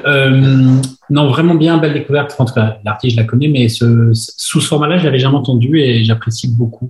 [0.05, 0.76] Euh,
[1.10, 2.36] non, vraiment bien, belle découverte.
[2.39, 5.38] En tout cas, l'artiste, je la connais, mais ce, sous ce format-là, je l'avais jamais
[5.38, 6.89] entendu et j'apprécie beaucoup.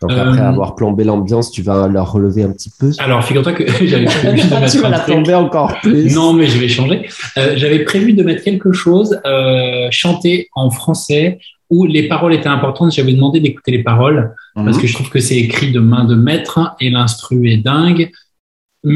[0.00, 2.90] Donc Euh, après avoir plombé l'ambiance, tu vas leur relever un petit peu?
[2.98, 5.14] Alors, figure-toi que j'avais prévu de mettre tu vas un la truc.
[5.14, 6.14] plomber encore plus.
[6.14, 7.08] Non, mais je vais changer.
[7.36, 11.38] Euh, J'avais prévu de mettre quelque chose euh, chanté en français
[11.70, 12.92] où les paroles étaient importantes.
[12.92, 14.82] J'avais demandé d'écouter les paroles parce Mhm.
[14.82, 18.10] que je trouve que c'est écrit de main de maître et l'instru est dingue.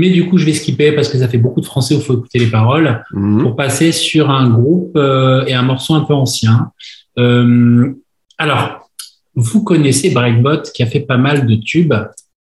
[0.00, 2.04] Mais du coup, je vais skipper parce que ça fait beaucoup de français où il
[2.04, 3.42] faut écouter les paroles Mhm.
[3.42, 6.70] pour passer sur un groupe euh, et un morceau un peu ancien.
[7.18, 7.92] Euh,
[8.38, 8.88] alors,
[9.34, 11.94] vous connaissez Breakbot qui a fait pas mal de tubes.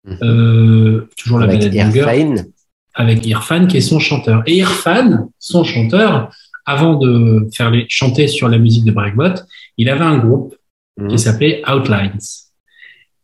[0.07, 0.17] Mhm.
[0.23, 2.45] Euh, toujours la Avec Irfane.
[2.93, 4.43] avec Irfan qui est son chanteur.
[4.45, 6.29] Et Irfan, son chanteur,
[6.65, 9.35] avant de faire les chanter sur la musique de Breakbot,
[9.77, 10.55] il avait un groupe
[10.97, 11.07] Mhm.
[11.09, 12.19] qui s'appelait Outlines.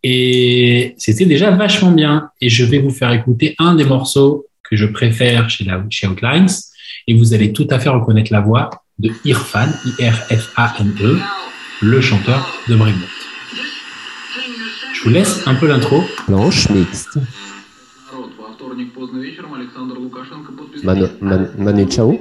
[0.03, 2.29] Et c'était déjà vachement bien.
[2.41, 6.07] Et je vais vous faire écouter un des morceaux que je préfère chez, la, chez
[6.07, 6.47] Outlines.
[7.07, 9.67] Et vous allez tout à fait reconnaître la voix de Irfan,
[9.99, 11.19] I-R-F-A-N-E,
[11.81, 13.05] le chanteur de Breakbot.
[14.93, 16.03] Je vous laisse un peu l'intro.
[16.27, 17.17] Blanche mixte.
[20.83, 22.13] Manu, Man- Manu Chao.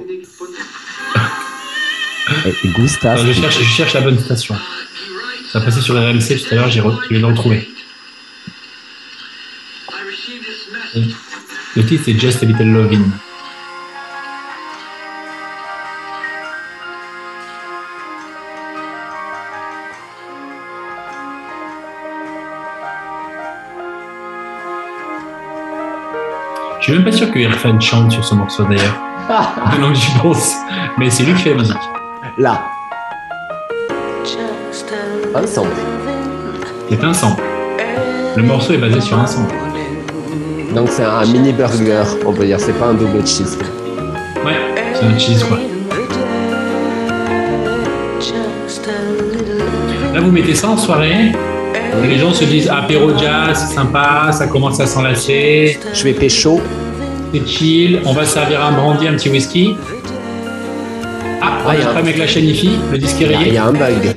[2.45, 3.25] Et Gustave.
[3.25, 4.55] Je, cherche, je cherche la bonne station.
[5.51, 7.67] Ça a passé sur RMC tout à l'heure, j'ai je vais le retrouver.
[11.75, 13.11] Le titre, c'est Just a Little Lovin'.
[26.79, 28.97] Je suis même pas sûr que Irfan chante sur ce morceau d'ailleurs.
[29.69, 30.55] Que j'y pense.
[30.97, 31.75] Mais c'est lui qui fait la musique.
[32.37, 32.71] Là.
[35.33, 35.69] Ensemble.
[36.89, 37.41] C'est un sample.
[38.35, 39.53] Le morceau est basé sur un sample.
[40.75, 42.59] Donc c'est un mini burger, on peut dire.
[42.59, 43.57] C'est pas un double cheese.
[44.45, 44.53] Ouais,
[44.93, 45.57] c'est un cheese quoi.
[50.13, 51.31] Là, vous mettez ça en soirée.
[52.03, 56.13] et Les gens se disent apéro jazz, c'est sympa, ça commence à s'enlacer, Je vais
[56.13, 56.59] pécho.
[57.33, 59.75] c'est chill, on va servir un brandy, un petit whisky.
[61.41, 63.53] Ah, on Ah, a y a un avec la chaîne IFI, le disque est Il
[63.53, 64.15] y a un bug.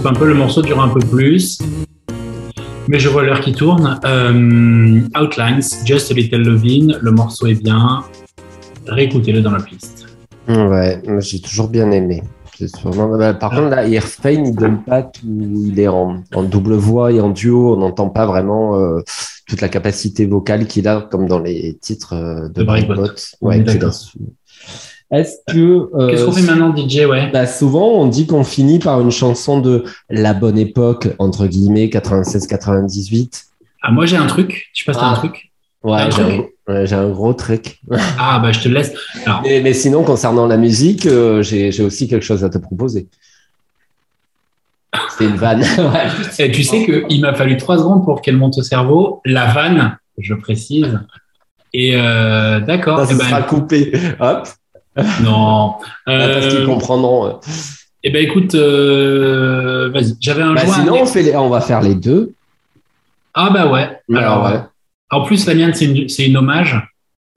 [0.00, 1.58] Coupe un peu, le morceau dure un peu plus.
[2.88, 4.00] Mais je vois l'heure qui tourne.
[4.04, 8.02] Euh, Outlines, Just a Little Lovin', le morceau est bien.
[8.86, 10.06] Réécoutez-le dans la playlist.
[10.48, 12.22] Ouais, j'ai toujours bien aimé.
[12.66, 15.20] Sûrement- bah, Par contre, là, Irfane, il donne pas tout.
[15.66, 17.74] Il est en, en double voix et en duo.
[17.74, 19.00] On n'entend pas vraiment euh,
[19.46, 23.08] toute la capacité vocale qu'il a, comme dans les titres euh, de Breakbot.
[23.42, 23.62] Ouais,
[25.10, 25.88] Est-ce que.
[25.94, 27.30] euh, Qu'est-ce qu'on fait maintenant, DJ Ouais?
[27.32, 31.86] bah, souvent, on dit qu'on finit par une chanson de la bonne époque, entre guillemets,
[31.88, 33.44] 96-98.
[33.82, 34.70] Ah, moi, j'ai un truc.
[34.74, 35.10] Je passe Ah.
[35.10, 35.50] un truc.
[35.82, 36.52] Ouais, Un j'ai truc?
[36.68, 37.80] un, ouais, j'ai un gros truc.
[38.18, 38.92] Ah, bah, je te laisse.
[39.26, 42.58] Alors, Mais, mais sinon, concernant la musique, euh, j'ai j'ai aussi quelque chose à te
[42.58, 43.08] proposer.
[45.16, 45.62] C'est une vanne.
[45.78, 46.44] Ouais.
[46.46, 49.20] et tu sais qu'il m'a fallu trois secondes pour qu'elle monte au cerveau.
[49.24, 51.00] La vanne, je précise.
[51.72, 52.98] Et euh, d'accord.
[53.06, 53.92] Ça, Eh ben, sera coupé.
[54.20, 54.48] Hop.
[55.22, 55.74] non.
[56.06, 57.40] Parce qu'ils Euh, comprendront.
[58.02, 60.14] eh ben, écoute, euh, vas-y.
[60.20, 60.74] J'avais un Bah, joint.
[60.74, 62.32] sinon, on, fait les- on va faire les deux.
[63.34, 63.88] Ah, bah ouais.
[64.16, 64.60] Alors, ouais.
[65.10, 66.76] En plus, la mienne, c'est une, c'est une hommage.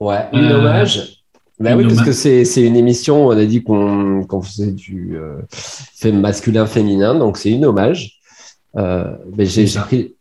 [0.00, 1.20] Ouais, une Euh, hommage.
[1.60, 5.16] Une oui, parce que c'est c'est une émission, on a dit qu'on qu'on faisait du
[5.16, 5.40] euh,
[6.12, 8.18] masculin-féminin, donc c'est une hommage.
[8.76, 9.04] Euh,
[9.36, 10.14] mais j'ai pris.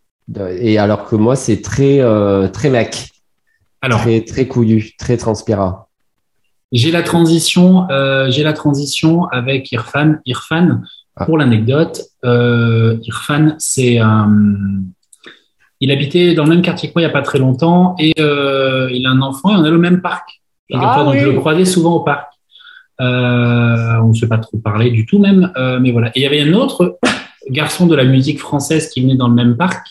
[0.60, 3.10] Et alors que moi, c'est très, euh, très mec,
[3.82, 5.83] Alors, très, très couillu, très transpira.
[6.74, 10.16] J'ai la transition, euh, j'ai la transition avec Irfan.
[10.26, 10.82] Irfan,
[11.16, 11.26] Ah.
[11.26, 14.32] pour l'anecdote, euh, Irfan, c'est un,
[15.80, 18.14] il habitait dans le même quartier que moi il n'y a pas très longtemps et
[18.20, 20.42] euh, il a un enfant et on est au même parc.
[20.74, 22.34] Ah donc je le croisais souvent au parc.
[23.02, 26.08] Euh, on ne se fait pas trop parler du tout même, euh, mais voilà.
[26.10, 26.98] Et il y avait un autre
[27.50, 29.86] garçon de la musique française qui venait dans le même parc,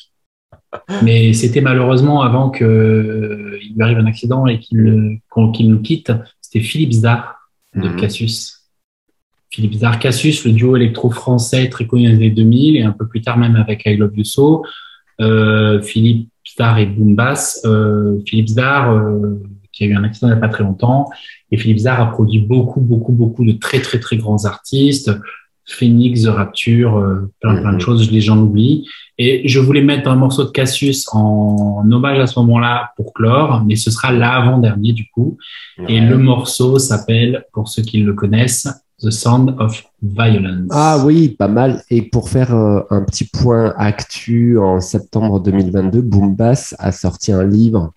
[1.03, 6.11] mais c'était malheureusement avant qu'il lui arrive un accident et qu'il nous quitte.
[6.53, 7.97] C'était Philippe Zar de Mhm.
[7.97, 8.59] Cassius.
[9.51, 13.07] Philippe Zar, Cassius, le duo électro-français très connu dans les années 2000 et un peu
[13.07, 14.65] plus tard même avec I Love You So.
[15.21, 17.61] Euh, Philippe Zar et Boom Bass.
[17.65, 19.41] Euh, Philippe Zar, euh,
[19.73, 21.09] qui a eu un accident il n'y a pas très longtemps.
[21.51, 25.11] Et Philippe Zar a produit beaucoup, beaucoup, beaucoup de très, très, très grands artistes.
[25.73, 27.81] Phoenix, The Rapture, euh, plein, plein de Mhm.
[27.81, 28.87] choses, les gens l'oublient.
[29.19, 33.63] Et je voulais mettre un morceau de Cassius en hommage à ce moment-là pour clore,
[33.67, 35.37] mais ce sera l'avant-dernier du coup.
[35.89, 38.69] Et le morceau s'appelle, pour ceux qui le connaissent,
[39.01, 40.69] The Sound of Violence.
[40.71, 41.83] Ah oui, pas mal.
[41.91, 47.33] Et pour faire euh, un petit point actu, en septembre 2022, Boom Bass a sorti
[47.33, 47.93] un livre,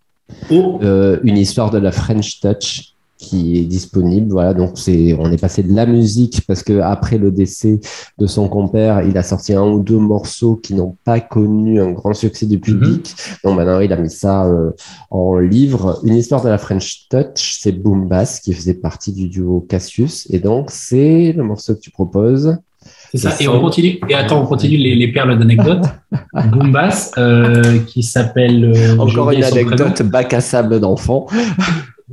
[0.50, 2.95] Oh, euh, une histoire de la French Touch,
[3.26, 4.32] qui est disponible.
[4.32, 7.80] Voilà, donc c'est, on est passé de la musique parce que après le décès
[8.18, 11.92] de son compère, il a sorti un ou deux morceaux qui n'ont pas connu un
[11.92, 13.14] grand succès du public.
[13.44, 14.72] Donc maintenant, il a mis ça euh,
[15.10, 16.00] en livre.
[16.04, 20.28] Une histoire de la French Touch, c'est Boom Bass qui faisait partie du duo Cassius.
[20.32, 22.58] Et donc, c'est le morceau que tu proposes.
[23.12, 23.32] c'est ça.
[23.40, 24.00] Et on continue.
[24.10, 25.86] Et attends, on continue les, les perles d'anecdotes.
[26.52, 28.64] Boom Bass, euh, qui s'appelle.
[28.76, 31.26] euh, Encore une anecdote, bac à sable d'enfant.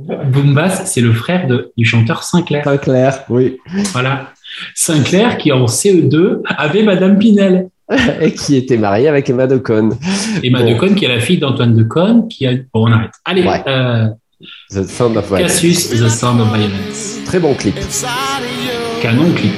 [0.07, 0.23] Prénom.
[0.25, 2.63] Boom Bass, c'est le frère de, du chanteur Sinclair.
[2.63, 3.57] Très clair, oui.
[3.91, 4.31] Voilà.
[4.75, 7.69] Sinclair, qui en CE2 avait Madame Pinel.
[8.21, 9.89] Et qui était marié avec Emma Decon.
[10.41, 10.71] Emma Bon.
[10.73, 12.53] Decon, qui est la fille d'Antoine Decon, qui a.
[12.73, 13.11] Bon, on arrête.
[13.25, 13.61] Allez, Ouais.
[13.67, 14.07] euh,
[14.71, 15.51] The Sound of Violence.
[15.53, 17.19] Cassius, The Sound of Violence.
[17.25, 17.75] Très bon clip.
[19.01, 19.51] Canon clip.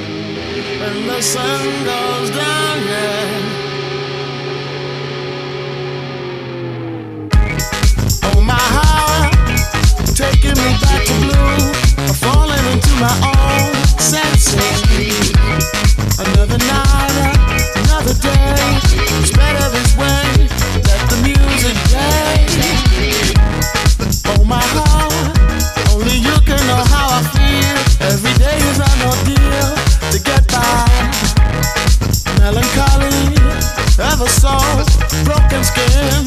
[13.00, 15.32] My own senses.
[16.18, 17.36] Another night,
[17.76, 18.34] another day.
[19.96, 20.48] Way.
[20.84, 22.44] Let the music play.
[24.26, 25.12] Oh my heart,
[25.92, 27.76] only you can know how I feel.
[28.06, 29.72] Every day is an ordeal
[30.12, 30.84] to get by.
[32.38, 33.36] Melancholy,
[33.98, 34.52] ever so
[35.24, 36.26] broken skin.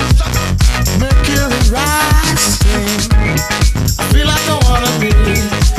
[3.97, 5.78] I feel like I wanna be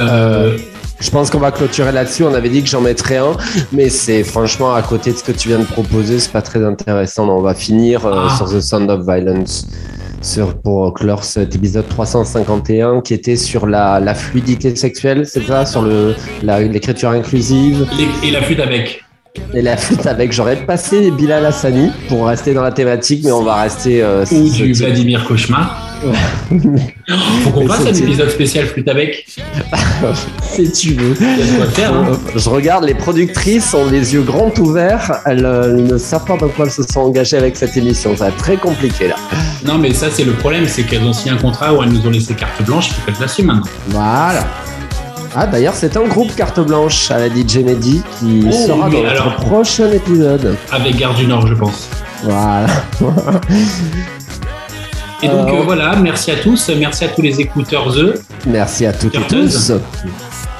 [0.00, 0.56] Euh,
[1.00, 2.24] Je pense qu'on va clôturer là-dessus.
[2.24, 3.36] On avait dit que j'en mettrais un,
[3.72, 6.64] mais c'est franchement à côté de ce que tu viens de proposer, c'est pas très
[6.64, 7.26] intéressant.
[7.26, 8.36] Non, on va finir euh, Ah.
[8.36, 9.66] sur The Sound of Violence
[10.20, 15.64] sur, pour clore cet épisode 351 qui était sur la, la fluidité sexuelle, c'est ça,
[15.64, 15.84] sur
[16.42, 17.86] l'écriture inclusive?
[18.24, 19.04] Et la flûte avec.
[19.54, 20.32] Et la flûte avec.
[20.32, 24.48] J'aurais passé Bilal Hassani pour rester dans la thématique, mais on va rester euh, Ou
[24.48, 25.84] du Vladimir Cauchemar.
[27.42, 29.26] Faut qu'on fasse un épisode spécial flûte avec.
[30.42, 31.14] si tu veux.
[31.14, 31.92] Faire.
[31.92, 32.12] hein.
[32.36, 35.20] Je regarde, les productrices ont les yeux grands ouverts.
[35.26, 38.16] Elles, euh, elles ne savent pas dans quoi elles se sont engagées avec cette émission.
[38.16, 39.16] Ça va être très compliqué là.
[39.66, 42.06] Non, mais ça, c'est le problème, c'est qu'elles ont signé un contrat où elles nous
[42.06, 43.70] ont laissé carte blanche, il faut qu'elles l'assument maintenant.
[43.88, 44.44] Voilà.
[45.40, 49.02] Ah, d'ailleurs, c'est un groupe carte blanche à la DJ Mehdi qui Oh, sera dans
[49.02, 50.56] notre alors- prochain épisode.
[50.72, 51.88] Avec Gare du Nord, je pense.
[52.24, 52.66] Voilà.
[55.22, 56.70] Et donc, Euh, euh, voilà, merci à tous.
[56.76, 58.14] Merci à tous les écouteurs, eux.
[58.48, 59.70] Merci à toutes et tous.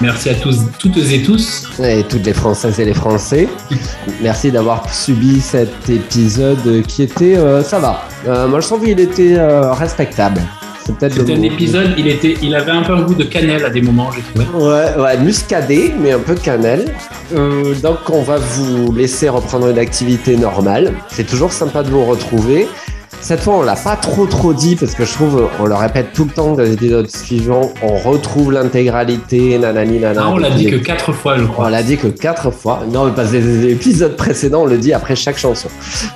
[0.01, 1.65] Merci à tous, toutes et tous.
[1.83, 3.49] Et toutes les Françaises et les Français.
[4.23, 7.37] Merci d'avoir subi cet épisode qui était.
[7.37, 8.03] euh, ça va.
[8.29, 9.37] Euh, moi, je trouve qu'il était
[9.73, 10.41] respectable.
[10.89, 13.25] C'est peut-être le C'était un épisode, il, était, il avait un peu un goût de
[13.25, 14.67] cannelle à des moments, j'ai trouvé.
[14.67, 16.95] Ouais, ouais, muscadé, mais un peu cannelle.
[17.35, 20.95] Euh, donc, on va vous laisser reprendre une activité normale.
[21.09, 22.69] C'est toujours sympa de vous retrouver.
[23.21, 26.15] Cette fois, on l'a pas trop trop dit parce que je trouve, on le répète
[26.15, 30.23] tout le temps dans les épisodes suivants, on retrouve l'intégralité, nanani, nanana.
[30.25, 31.67] Ah, on l'a dit que quatre fois, je crois.
[31.67, 32.81] On l'a dit que quatre fois.
[32.91, 35.69] Non, parce que les épisodes précédents, on le dit après chaque chanson.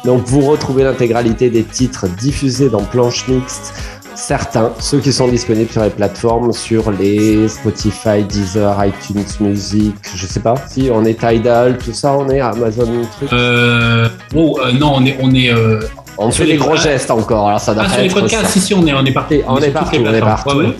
[0.06, 3.74] Donc, vous retrouvez l'intégralité des titres diffusés dans Planche Mixte.
[4.14, 10.26] Certains, ceux qui sont disponibles sur les plateformes, sur les Spotify, Deezer, iTunes Music, je
[10.26, 12.86] sais pas si on est Tidal, tout ça, on est Amazon
[13.16, 13.32] truc.
[13.32, 15.50] Euh, oh, euh, non, on est, on est.
[15.52, 15.80] euh,
[16.18, 18.46] On fait les- des gros gestes encore, alors ça doit Ah, pas sur les podcasts,
[18.50, 19.34] si, si, on est, on est partout.
[19.48, 20.56] On est partout, on est partout.
[20.58, 20.76] Ouais, ouais.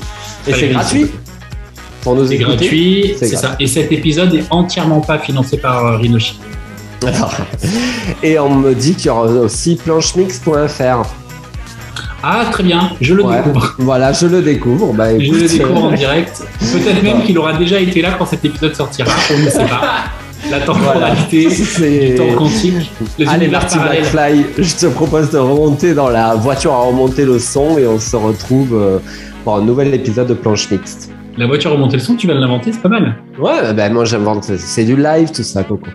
[0.47, 1.11] Et c'est gratuit
[2.03, 3.57] pour nous C'est gratuit, C'est ça.
[3.59, 6.39] Et cet épisode est entièrement pas financé par euh, Rhinoshi.
[7.07, 7.35] Alors,
[8.23, 11.03] Et on me dit qu'il y aura aussi planchemix.fr.
[12.23, 13.37] Ah, très bien, je le Ouais.
[13.37, 13.75] découvre.
[13.79, 14.93] Voilà, je le découvre.
[14.93, 16.43] Bah, Je le découvre en euh, direct.
[16.61, 19.11] Peut-être même qu'il aura déjà été là quand cet épisode sortira.
[19.35, 20.05] On ne sait pas.
[20.51, 22.75] La temporalité, C'est- le temps quantique,
[23.27, 23.79] Allez, Marty.
[23.79, 27.99] McFly, je te propose de remonter dans la voiture à remonter le son et on
[27.99, 28.99] se retrouve euh,
[29.45, 31.11] pour un nouvel épisode de Planche Mixte.
[31.39, 33.17] La voiture remonter le son, tu vas l'inventer, c'est pas mal.
[33.39, 35.89] Ouais, ben moi j'invente, c'est du live tout ça, Coco.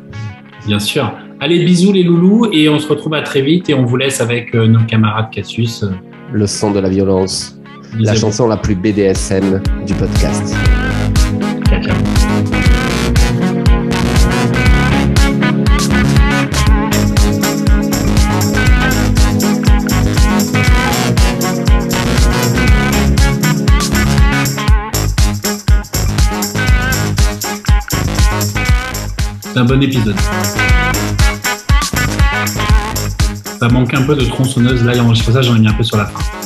[0.65, 1.11] Bien sûr.
[1.39, 4.19] Allez, bisous les loulous et on se retrouve à très vite et on vous laisse
[4.21, 5.85] avec euh, nos camarades Cassius.
[6.31, 7.57] Le son de la violence,
[7.93, 10.53] bisous la chanson la plus BDSM du podcast.
[11.69, 11.95] Ciao, ciao.
[29.41, 30.15] C'est un bon épisode.
[33.59, 34.83] Ça manque un peu de tronçonneuse.
[34.83, 34.93] Là,
[35.39, 36.36] que j'en ai mis un peu sur la fin.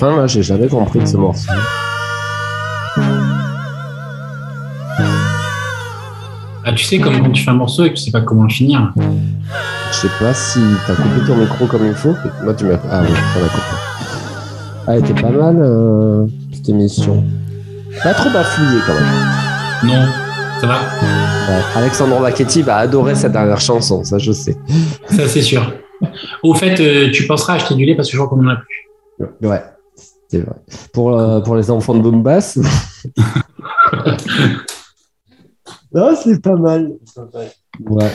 [0.00, 1.52] Fin, là, j'ai jamais compris de ce morceau.
[6.64, 8.44] Ah, tu sais, comme quand tu fais un morceau et que tu sais pas comment
[8.44, 8.92] le finir.
[8.96, 12.14] Je sais pas si t'as coupé ton micro comme il faut.
[12.42, 12.78] Moi, tu m'as.
[12.90, 13.76] Ah oui, coupé.
[14.86, 17.22] Ah, elle était pas mal, euh, cette émission.
[18.02, 19.04] Pas trop bafouillé quand même.
[19.84, 20.06] Non,
[20.60, 21.62] ça va Ouais.
[21.76, 24.56] Alexandre Vachetti va adorer cette dernière chanson, ça je sais.
[25.10, 25.72] Ça, c'est sûr.
[26.42, 28.56] Au fait, euh, tu penseras acheter du lait parce que je crois qu'on en a
[28.56, 29.46] plus.
[29.46, 29.60] Ouais,
[30.30, 30.54] c'est vrai.
[30.92, 32.56] Pour, euh, pour les enfants de Boombass.
[35.92, 36.92] non, c'est pas mal.
[37.80, 38.12] Ouais.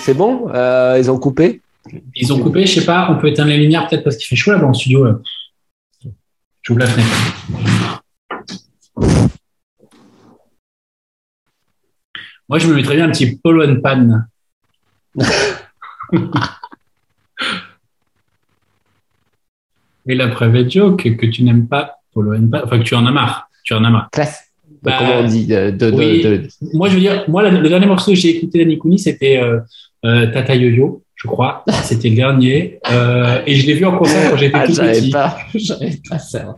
[0.00, 1.62] C'est bon euh, Ils ont coupé?
[2.14, 4.36] Ils ont coupé, je sais pas, on peut éteindre les lumières peut-être parce qu'il fait
[4.36, 5.06] chaud là-bas en studio.
[5.06, 5.18] là.
[6.60, 8.02] J'ouvre la fenêtre.
[12.48, 14.20] Moi, je me mettrais bien un petit polo and pan.
[20.08, 23.10] Et la private joke que tu n'aimes pas polo pan, enfin que tu en as
[23.10, 23.48] marre.
[23.64, 24.08] Tu en as marre.
[24.12, 24.44] Classe.
[24.82, 26.22] Bah, Comment on dit de, de- de- oui.
[26.22, 26.42] de-
[26.74, 29.38] Moi, je veux dire, moi, la- le dernier morceau que j'ai écouté d'Annie Kouni, c'était
[29.42, 29.58] euh,
[30.04, 31.64] euh, Tata Yo-Yo, je crois.
[31.82, 32.78] C'était le dernier.
[32.92, 35.10] Euh, et je l'ai vu en concert quand j'étais Ah, tout j'avais petit.
[35.10, 36.56] pas, j'avais pas ça.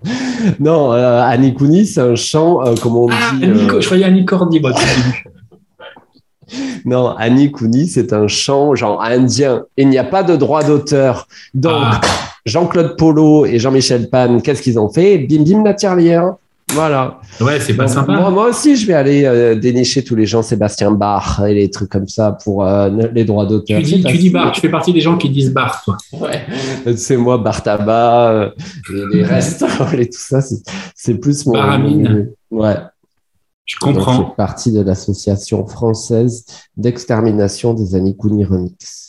[0.61, 3.87] Non, euh, Annie Kouni, c'est un chant, euh, comment on Ah, dit Annie- euh, je
[3.87, 4.73] croyais Annie Cordy, moi.
[6.87, 9.65] Non, Annie Kouni, c'est un chant genre indien.
[9.77, 11.29] Il n'y a pas de droit d'auteur.
[11.53, 12.01] Donc, Ah.
[12.49, 15.19] Jean-Claude Polo et Jean-Michel Pan, qu'est-ce qu'ils ont fait?
[15.19, 16.35] Bim bim la tirelire.
[16.75, 17.19] Voilà.
[17.41, 18.13] Ouais, c'est pas Donc, sympa.
[18.13, 21.89] Moi, moi aussi, je vais aller euh, dénicher tous les Jean-Sébastien Bach et les trucs
[21.89, 23.79] comme ça pour euh, les droits d'auteur.
[23.79, 25.97] tu dis, tu dis bar, tu fais partie des gens qui disent bar, toi.
[26.13, 26.43] Ouais.
[26.97, 28.51] C'est moi, Bartaba, euh,
[28.93, 31.53] et les restaurants et tout ça, c'est- plus mon.
[31.55, 32.29] Baramine.
[32.51, 32.77] Ouais.
[33.65, 34.13] Je Donc, comprends.
[34.13, 36.45] je fais partie de l'association française
[36.77, 39.08] d'extermination des Anikouni Remix.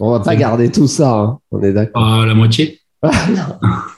[0.00, 1.38] On va pas garder tout ça, hein.
[1.50, 2.02] on est d'accord.
[2.02, 2.80] Ah, la moitié?
[3.02, 3.10] Non.